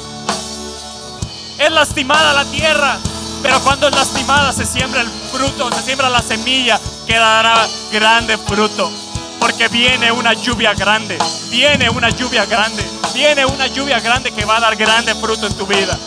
[1.57, 2.97] Es lastimada la tierra,
[3.41, 8.37] pero cuando es lastimada se siembra el fruto, se siembra la semilla, que dará grande
[8.37, 8.91] fruto.
[9.39, 11.17] Porque viene una lluvia grande,
[11.49, 12.83] viene una lluvia grande,
[13.13, 15.97] viene una lluvia grande que va a dar grande fruto en tu vida.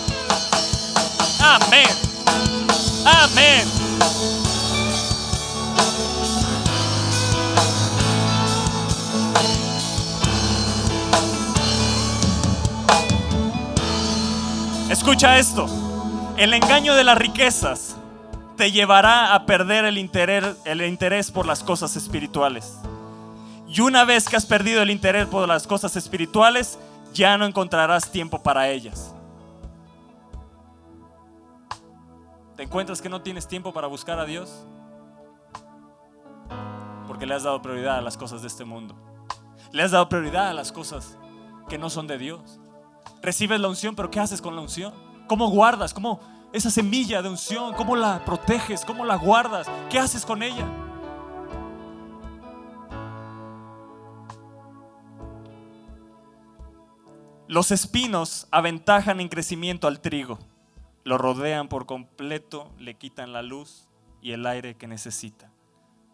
[1.41, 1.89] Amén.
[3.05, 3.69] Amén.
[14.93, 15.65] Escucha esto.
[16.37, 17.97] El engaño de las riquezas
[18.59, 22.77] te llevará a perder el interés, por las cosas espirituales.
[23.67, 26.79] Y una vez que has perdido el interés por las cosas espirituales,
[27.15, 29.15] ya no encontrarás tiempo para ellas.
[32.55, 34.67] ¿Te encuentras que no tienes tiempo para buscar a Dios?
[37.07, 38.95] Porque le has dado prioridad a las cosas de este mundo.
[39.73, 41.17] Le has dado prioridad a las cosas
[41.71, 42.61] que no son de Dios.
[43.23, 44.93] Recibes la unción, pero ¿qué haces con la unción?
[45.29, 45.95] ¿Cómo guardas?
[45.95, 46.21] ¿Cómo
[46.53, 47.73] esa semilla de unción?
[47.75, 48.85] ¿Cómo la proteges?
[48.85, 49.71] ¿Cómo la guardas?
[49.89, 50.67] ¿Qué haces con ella?
[57.47, 60.39] Los espinos aventajan en crecimiento al trigo,
[61.05, 63.89] lo rodean por completo, le quitan la luz
[64.23, 65.51] y el aire que necesita.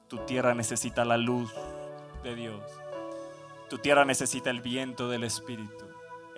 [0.08, 1.52] Tu tierra necesita la luz
[2.24, 2.60] de Dios.
[3.70, 5.87] Tu tierra necesita el viento del Espíritu.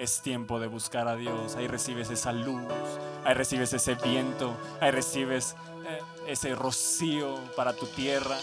[0.00, 1.56] Es tiempo de buscar a Dios.
[1.56, 2.62] Ahí recibes esa luz,
[3.22, 8.38] ahí recibes ese viento, ahí recibes eh, ese rocío para tu tierra.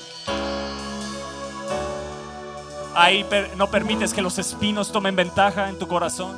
[2.93, 3.25] Ahí
[3.57, 6.37] no permites que los espinos tomen ventaja en tu corazón.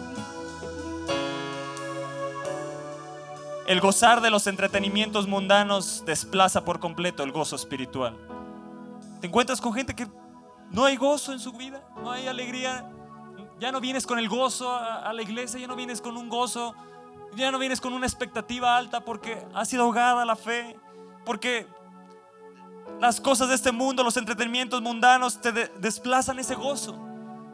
[3.67, 8.15] El gozar de los entretenimientos mundanos desplaza por completo el gozo espiritual.
[9.19, 10.07] Te encuentras con gente que
[10.71, 12.89] no hay gozo en su vida, no hay alegría.
[13.59, 16.73] Ya no vienes con el gozo a, la iglesia, ya no vienes con un gozo,
[17.35, 20.77] ya no vienes con una expectativa alta porque ha sido ahogada la fe,
[21.25, 21.67] porque
[23.01, 26.97] las cosas de este mundo, los entretenimientos mundanos te desplazan ese gozo.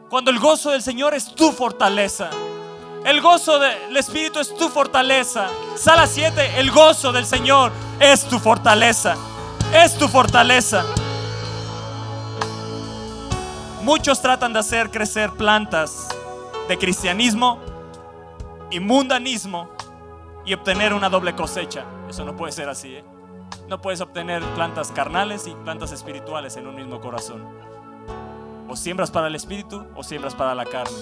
[0.08, 2.30] Cuando el gozo del Señor es tu fortaleza.
[3.04, 5.48] El gozo del Espíritu es tu fortaleza.
[5.76, 9.16] Sala 7, el gozo del Señor es tu fortaleza.
[9.72, 10.84] Es tu fortaleza.
[13.86, 16.08] Muchos tratan de hacer crecer plantas
[16.68, 17.60] de cristianismo
[18.68, 19.68] y mundanismo
[20.44, 21.84] y obtener una doble cosecha.
[22.10, 22.96] Eso no puede ser así.
[22.96, 23.04] ¿eh?
[23.68, 27.44] No puedes obtener plantas carnales y plantas espirituales en un mismo corazón.
[28.68, 30.98] O siembras para el espíritu o siembras para la carne.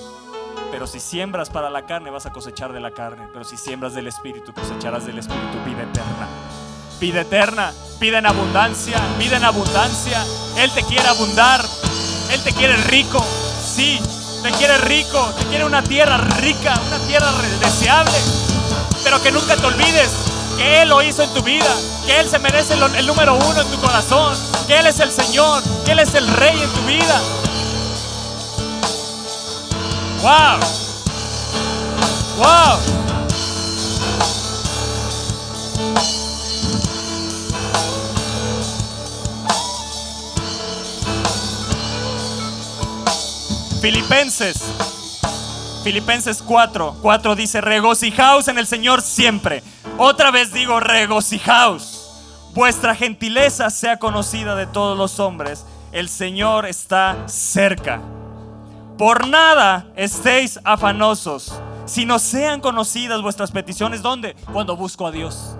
[0.71, 3.29] Pero si siembras para la carne, vas a cosechar de la carne.
[3.33, 6.29] Pero si siembras del Espíritu, cosecharás del Espíritu vida eterna.
[7.01, 10.23] Vida eterna, vida en abundancia, vida en abundancia.
[10.59, 11.65] Él te quiere abundar.
[12.35, 13.25] Él te quiere rico.
[13.65, 14.01] Sí,
[14.43, 15.33] te quiere rico.
[15.39, 18.13] Te quiere una tierra rica, una tierra deseable.
[19.05, 20.11] Pero que nunca te olvides
[20.57, 21.73] que Él lo hizo en tu vida,
[22.07, 25.63] que Él se merece el número uno en tu corazón, que Él es el Señor,
[25.85, 27.23] que Él es el Rey en tu vida.
[30.23, 30.59] Wow.
[32.39, 32.95] Wow.
[43.85, 45.83] Filipenses.
[45.85, 49.63] Filipenses 4, 4 dice, regocijaos en el Señor siempre.
[49.99, 52.11] Otra vez digo, regocijaos.
[52.55, 55.67] Vuestra gentileza sea conocida de todos los hombres.
[55.93, 58.01] El Señor está cerca.
[58.97, 64.01] Por nada estéis afanosos, sino sean conocidas vuestras peticiones.
[64.01, 64.35] ¿Dónde?
[64.51, 65.59] Cuando busco a Dios.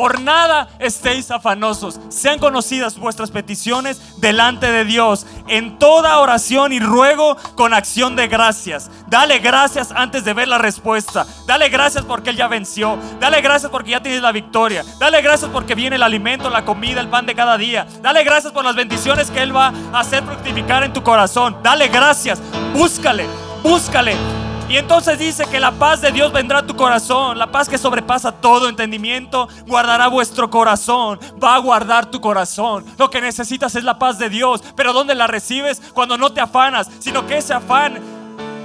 [0.00, 2.00] Por nada estéis afanosos.
[2.08, 8.26] Sean conocidas vuestras peticiones delante de Dios en toda oración y ruego con acción de
[8.26, 8.90] gracias.
[9.08, 11.26] Dale gracias antes de ver la respuesta.
[11.46, 12.96] Dale gracias porque Él ya venció.
[13.20, 14.86] Dale gracias porque ya tienes la victoria.
[14.98, 17.86] Dale gracias porque viene el alimento, la comida, el pan de cada día.
[18.00, 21.58] Dale gracias por las bendiciones que Él va a hacer fructificar en tu corazón.
[21.62, 22.40] Dale gracias.
[22.72, 23.26] Búscale,
[23.62, 24.39] búscale.
[24.70, 27.36] Y entonces dice que la paz de Dios vendrá a tu corazón.
[27.36, 31.18] La paz que sobrepasa todo entendimiento guardará vuestro corazón.
[31.42, 32.84] Va a guardar tu corazón.
[32.96, 34.62] Lo que necesitas es la paz de Dios.
[34.76, 35.82] Pero ¿dónde la recibes?
[35.92, 37.98] Cuando no te afanas, sino que ese afán,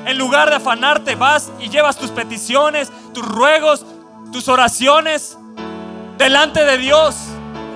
[0.05, 3.83] en lugar de afanarte, vas y llevas tus peticiones, tus ruegos,
[4.31, 5.39] tus oraciones
[6.19, 7.15] delante de Dios.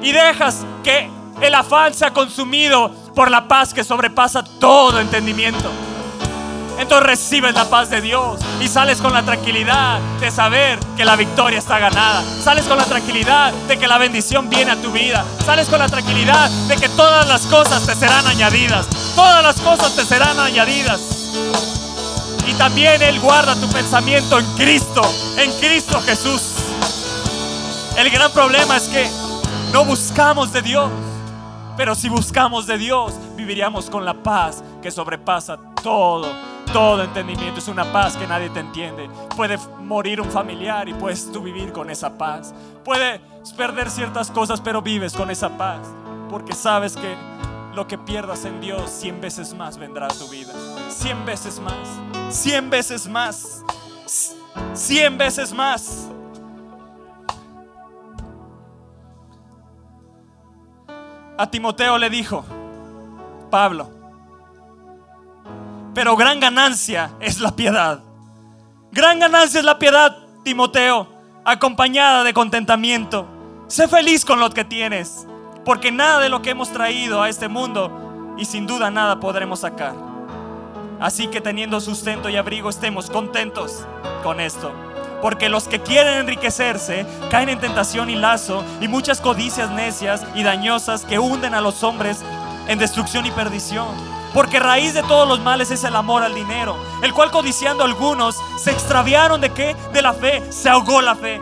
[0.03, 1.09] Y dejas que
[1.41, 5.71] el afán sea consumido por la paz que sobrepasa todo entendimiento
[6.79, 11.17] entonces recibes la paz de Dios y sales con la tranquilidad de saber que la
[11.17, 12.23] victoria está ganada.
[12.41, 15.25] Sales con la tranquilidad de que la bendición viene a tu vida.
[15.45, 18.87] Sales con la tranquilidad de que todas las cosas te serán añadidas.
[19.13, 21.01] Todas las cosas te serán añadidas.
[22.47, 25.01] Y también Él guarda tu pensamiento en Cristo,
[25.37, 26.41] en Cristo Jesús.
[27.97, 29.05] El gran problema es que
[29.73, 30.89] no buscamos de Dios.
[31.75, 37.59] Pero si buscamos de Dios, viviríamos con la paz que sobrepasa todo todo entendimiento.
[37.59, 39.09] Es una paz que nadie te entiende.
[39.35, 42.53] Puede morir un familiar y puedes tú vivir con esa paz.
[42.83, 43.19] Puedes
[43.57, 45.79] perder ciertas cosas, pero vives con esa paz.
[46.29, 47.15] Porque sabes que
[47.73, 50.53] lo que pierdas en Dios, cien veces más vendrá a tu vida.
[50.89, 51.87] Cien veces más.
[52.29, 53.63] Cien veces más.
[54.73, 56.07] Cien veces más.
[61.37, 62.43] A Timoteo le dijo,
[63.49, 63.98] Pablo,
[65.99, 67.99] pero gran ganancia es la piedad.
[68.93, 71.09] Gran ganancia es la piedad, Timoteo,
[71.43, 73.27] acompañada de contentamiento.
[73.67, 75.27] Sé feliz con lo que tienes,
[75.65, 79.59] porque nada de lo que hemos traído a este mundo y sin duda nada podremos
[79.59, 79.93] sacar.
[81.01, 83.85] Así que teniendo sustento y abrigo estemos contentos
[84.23, 84.71] con esto.
[85.21, 90.43] Porque los que quieren enriquecerse caen en tentación y lazo y muchas codicias necias y
[90.43, 92.21] dañosas que hunden a los hombres
[92.69, 94.18] en destrucción y perdición.
[94.33, 98.37] Porque raíz de todos los males es el amor al dinero, el cual codiciando algunos
[98.57, 99.75] se extraviaron de qué?
[99.91, 101.41] De la fe, se ahogó la fe.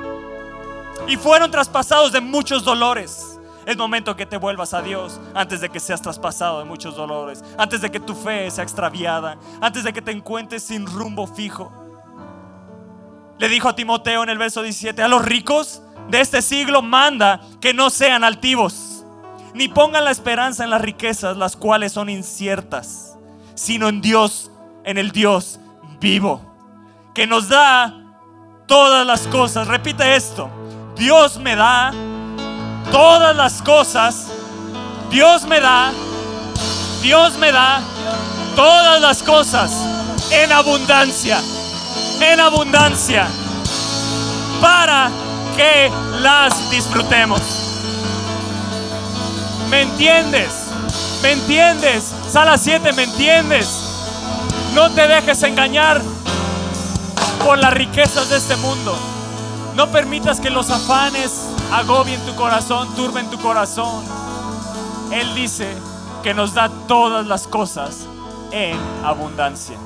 [1.07, 3.39] Y fueron traspasados de muchos dolores.
[3.65, 7.43] Es momento que te vuelvas a Dios antes de que seas traspasado de muchos dolores,
[7.57, 11.69] antes de que tu fe sea extraviada, antes de que te encuentres sin rumbo fijo.
[13.38, 17.41] Le dijo a Timoteo en el verso 17, a los ricos de este siglo manda
[17.59, 18.86] que no sean altivos,
[19.58, 23.18] ni pongan la esperanza en las riquezas, las cuales son inciertas,
[23.55, 24.51] sino en Dios,
[24.84, 25.60] en el Dios
[25.99, 26.41] vivo,
[27.14, 27.93] que nos da
[28.68, 29.68] todas las cosas.
[29.68, 30.49] Repite esto,
[30.95, 31.91] Dios me da
[32.91, 34.28] todas las cosas,
[35.10, 35.91] Dios me da,
[37.01, 37.82] Dios me da
[38.55, 39.72] todas las cosas
[40.32, 41.39] en abundancia
[42.22, 43.28] en abundancia
[44.62, 45.10] para
[45.55, 47.66] que las disfrutemos.
[49.70, 50.53] ¿Me entiendes?
[51.22, 52.13] ¿Me entiendes?
[52.30, 53.68] Sala 7, ¿me entiendes?
[54.74, 56.01] No te dejes engañar
[57.43, 58.95] por las riquezas de este mundo.
[59.76, 64.03] No permitas que los afanes agobien tu corazón, turben tu corazón.
[65.11, 65.68] Él dice
[66.24, 68.05] que nos da todas las cosas
[68.51, 69.78] en abundancia.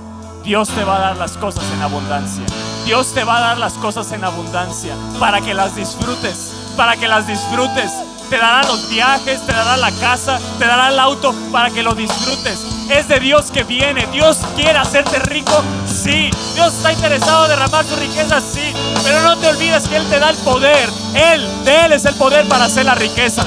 [0.44, 2.44] Dios te va a dar las cosas en abundancia.
[2.86, 7.08] Dios te va a dar las cosas en abundancia para que las disfrutes, para que
[7.08, 7.92] las disfrutes.
[8.32, 11.94] Te dará los viajes, te dará la casa, te dará el auto para que lo
[11.94, 12.60] disfrutes.
[12.90, 14.08] Es de Dios que viene.
[14.08, 15.52] Dios quiere hacerte rico,
[15.86, 16.32] sí.
[16.56, 18.74] Dios está interesado en derramar tu riqueza, sí.
[19.04, 20.90] Pero no te olvides que Él te da el poder.
[21.14, 23.46] Él, de Él es el poder para hacer la riqueza.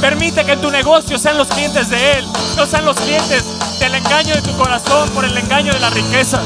[0.00, 2.26] Permite que tu negocio sean los clientes de Él,
[2.56, 3.44] no sean los clientes
[3.78, 6.42] del engaño de tu corazón por el engaño de las riquezas.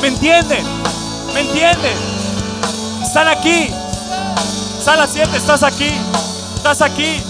[0.00, 0.64] ¿Me entienden?
[1.34, 1.96] ¿Me entienden?
[3.02, 3.74] Están aquí.
[4.80, 5.90] Sala 7, estás aquí.
[6.56, 7.22] Estás aquí.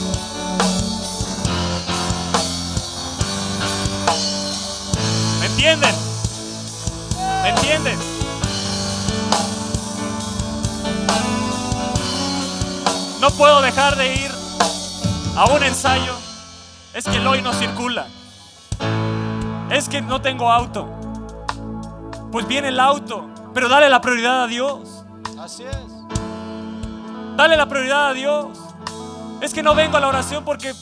[5.41, 5.95] ¿Me entienden?
[7.43, 7.99] ¿Me entienden?
[13.21, 14.31] No puedo dejar de ir
[15.37, 16.15] a un ensayo.
[16.95, 18.07] Es que el hoy no circula.
[19.71, 20.89] Es que no tengo auto.
[22.31, 25.05] Pues viene el auto, pero dale la prioridad a Dios.
[25.37, 26.00] Así es.
[27.41, 28.49] Dale la prioridad a Dios.
[29.41, 30.75] Es que no vengo a la oración porque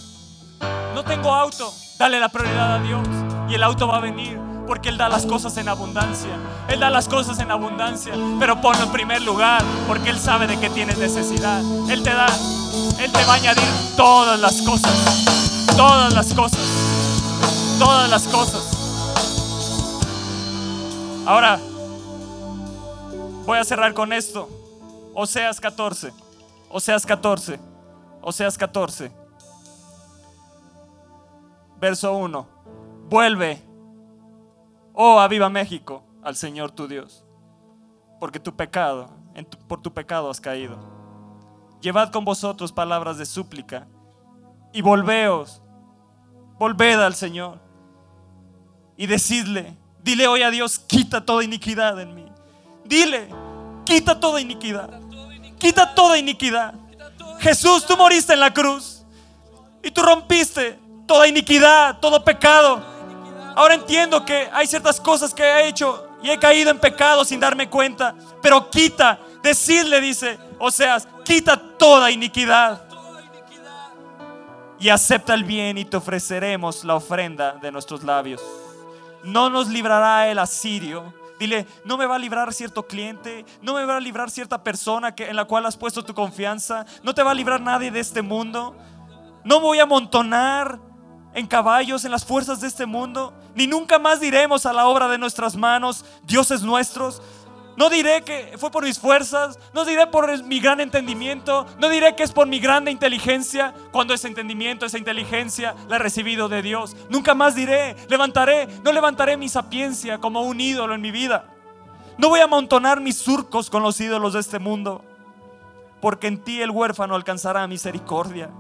[0.93, 1.73] no tengo auto.
[2.01, 3.07] Dale la prioridad a Dios
[3.49, 4.37] y el auto va a venir
[4.67, 6.37] porque Él da las cosas en abundancia.
[6.67, 10.59] Él da las cosas en abundancia, pero ponlo en primer lugar porque Él sabe de
[10.59, 11.61] qué tienes necesidad.
[11.89, 12.27] Él te da,
[12.99, 15.27] Él te va a añadir todas las cosas,
[15.77, 16.59] todas las cosas,
[17.79, 18.63] todas las cosas.
[21.25, 21.61] Ahora,
[23.47, 24.49] voy a cerrar con esto.
[25.15, 26.13] Oseas 14,
[26.71, 27.59] Oseas 14,
[28.21, 29.11] Oseas 14,
[31.81, 32.47] verso 1.
[33.09, 33.63] Vuelve,
[34.93, 37.25] oh aviva México, al Señor tu Dios,
[38.21, 39.09] porque tu pecado,
[39.67, 40.77] por tu pecado has caído.
[41.81, 43.87] Llevad con vosotros palabras de súplica
[44.75, 45.63] y volveos,
[46.59, 47.61] volved al Señor
[48.99, 52.27] y decidle, dile hoy a Dios, quita toda iniquidad en mí.
[52.85, 53.29] Dile,
[53.85, 55.08] quita toda iniquidad.
[55.59, 56.75] Quita toda iniquidad.
[57.41, 59.05] Jesús, tú moriste en la cruz
[59.83, 62.83] y tú rompiste toda iniquidad, todo pecado.
[63.57, 67.41] Ahora entiendo que hay ciertas cosas que he hecho y he caído en pecado sin
[67.41, 72.83] darme cuenta, pero quita, decirle, dice, o sea, quita toda iniquidad
[74.81, 78.43] y acepta el bien y te ofreceremos la ofrenda de nuestros labios.
[79.25, 81.13] No nos librará el asirio.
[81.39, 85.15] Dile, no me va a librar cierto cliente, no me va a librar cierta persona
[85.15, 88.01] que, en la cual has puesto tu confianza, no te va a librar nadie de
[88.01, 88.77] este mundo.
[89.45, 90.81] No voy a amontonar
[91.35, 95.09] en caballos en las fuerzas de este mundo, ni nunca más diremos a la obra
[95.09, 97.23] de nuestras manos, dioses nuestros.
[97.79, 102.17] No diré que fue por mis fuerzas, no diré por mi gran entendimiento, no diré
[102.17, 106.61] que es por mi grande inteligencia, cuando ese entendimiento, esa inteligencia la he recibido de
[106.61, 106.97] Dios.
[107.09, 111.55] Nunca más diré, levantaré, no levantaré mi sapiencia como un ídolo en mi vida.
[112.17, 115.05] No voy a amontonar mis surcos con los ídolos de este mundo,
[116.01, 118.51] porque en ti el huérfano alcanzará misericordia.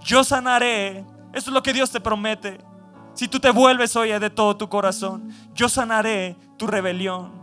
[0.00, 2.58] Yo sanaré, eso es lo que Dios te promete.
[3.14, 7.39] Si tú te vuelves hoy de todo tu corazón, yo sanaré tu rebelión.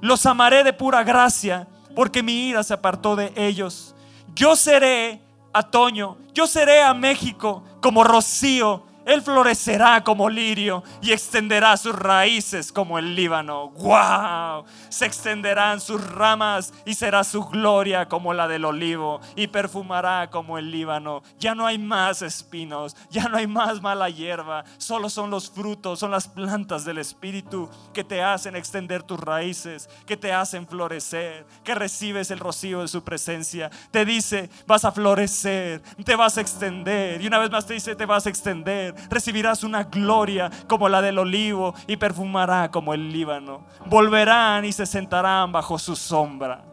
[0.00, 3.94] Los amaré de pura gracia, porque mi ira se apartó de ellos.
[4.34, 5.20] Yo seré
[5.52, 11.94] a Toño, yo seré a México como rocío él florecerá como lirio y extenderá sus
[11.94, 13.68] raíces como el Líbano.
[13.68, 14.64] ¡Wow!
[14.88, 20.58] Se extenderán sus ramas y será su gloria como la del olivo y perfumará como
[20.58, 21.22] el Líbano.
[21.38, 24.64] Ya no hay más espinos, ya no hay más mala hierba.
[24.76, 29.88] Solo son los frutos, son las plantas del Espíritu que te hacen extender tus raíces,
[30.04, 33.70] que te hacen florecer, que recibes el rocío de su presencia.
[33.92, 37.22] Te dice, vas a florecer, te vas a extender.
[37.22, 41.02] Y una vez más te dice, te vas a extender recibirás una gloria como la
[41.02, 43.66] del olivo y perfumará como el Líbano.
[43.86, 46.64] Volverán y se sentarán bajo su sombra.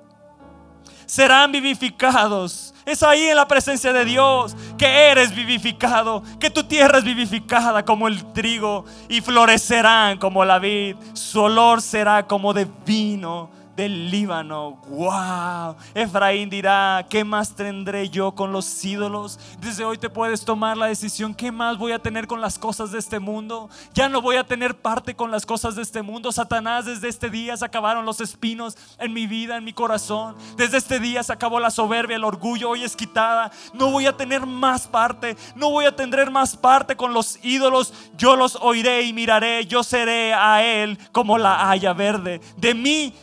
[1.05, 2.73] Serán vivificados.
[2.85, 7.85] Es ahí en la presencia de Dios que eres vivificado, que tu tierra es vivificada
[7.85, 10.95] como el trigo y florecerán como la vid.
[11.13, 14.77] Su olor será como de vino del Líbano.
[14.87, 15.75] ¡Wow!
[15.93, 19.39] Efraín dirá, ¿qué más tendré yo con los ídolos?
[19.59, 22.91] Desde hoy te puedes tomar la decisión, ¿qué más voy a tener con las cosas
[22.91, 23.69] de este mundo?
[23.93, 26.31] Ya no voy a tener parte con las cosas de este mundo.
[26.31, 30.35] Satanás, desde este día se acabaron los espinos en mi vida, en mi corazón.
[30.55, 33.51] Desde este día se acabó la soberbia, el orgullo, hoy es quitada.
[33.73, 37.93] No voy a tener más parte, no voy a tener más parte con los ídolos.
[38.17, 42.41] Yo los oiré y miraré, yo seré a él como la haya verde.
[42.57, 43.13] De mí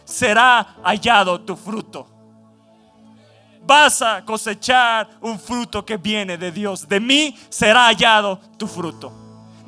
[0.83, 2.07] hallado tu fruto.
[3.63, 6.89] Vas a cosechar un fruto que viene de Dios.
[6.89, 9.13] De mí será hallado tu fruto.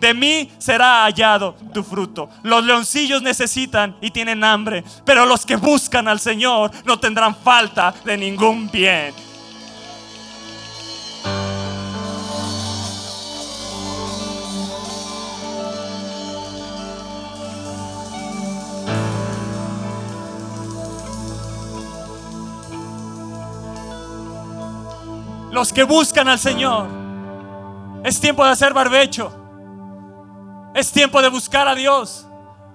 [0.01, 2.29] De mí será hallado tu fruto.
[2.43, 7.95] Los leoncillos necesitan y tienen hambre, pero los que buscan al Señor no tendrán falta
[8.05, 9.15] de ningún bien.
[25.53, 26.89] Los que buscan al Señor.
[28.05, 29.31] Es tiempo de hacer barbecho.
[30.75, 32.27] Es tiempo de buscar a Dios.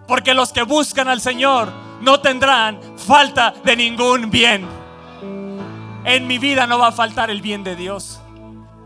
[0.08, 4.68] Porque los que buscan al Señor no tendrán falta de ningún bien.
[6.06, 8.22] En mi vida no va a faltar el bien de Dios.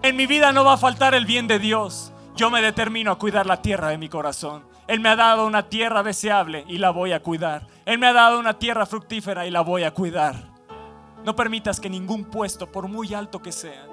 [0.01, 2.13] En mi vida no va a faltar el bien de Dios.
[2.37, 4.63] Yo me determino a cuidar la tierra de mi corazón.
[4.87, 7.67] Él me ha dado una tierra deseable y la voy a cuidar.
[7.85, 10.50] Él me ha dado una tierra fructífera y la voy a cuidar.
[11.23, 13.87] No permitas que ningún puesto, por muy alto que sea,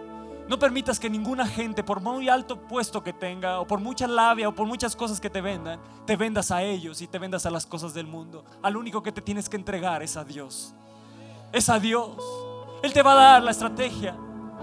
[0.49, 4.49] no permitas que ninguna gente, por muy alto puesto que tenga, o por mucha labia,
[4.49, 7.51] o por muchas cosas que te vendan, te vendas a ellos y te vendas a
[7.51, 8.47] las cosas del mundo.
[8.63, 10.73] Al único que te tienes que entregar es a Dios.
[11.53, 12.17] Es a Dios.
[12.83, 14.17] Él te va a dar la estrategia.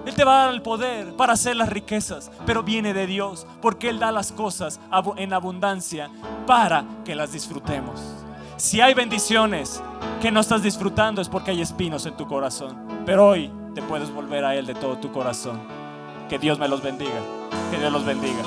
[0.08, 3.46] Él te va a dar el poder para hacer las riquezas, pero viene de Dios,
[3.62, 4.80] porque Él da las cosas
[5.18, 6.10] en abundancia
[6.48, 8.25] para que las disfrutemos.
[8.58, 9.84] Si hay bendiciones
[10.22, 12.78] que no estás disfrutando es porque hay espinos en tu corazón.
[13.06, 15.60] Pero hoy te puedes volver a Él de todo tu corazón.
[16.30, 17.20] Que Dios me los bendiga.
[17.70, 18.44] Que Dios los bendiga.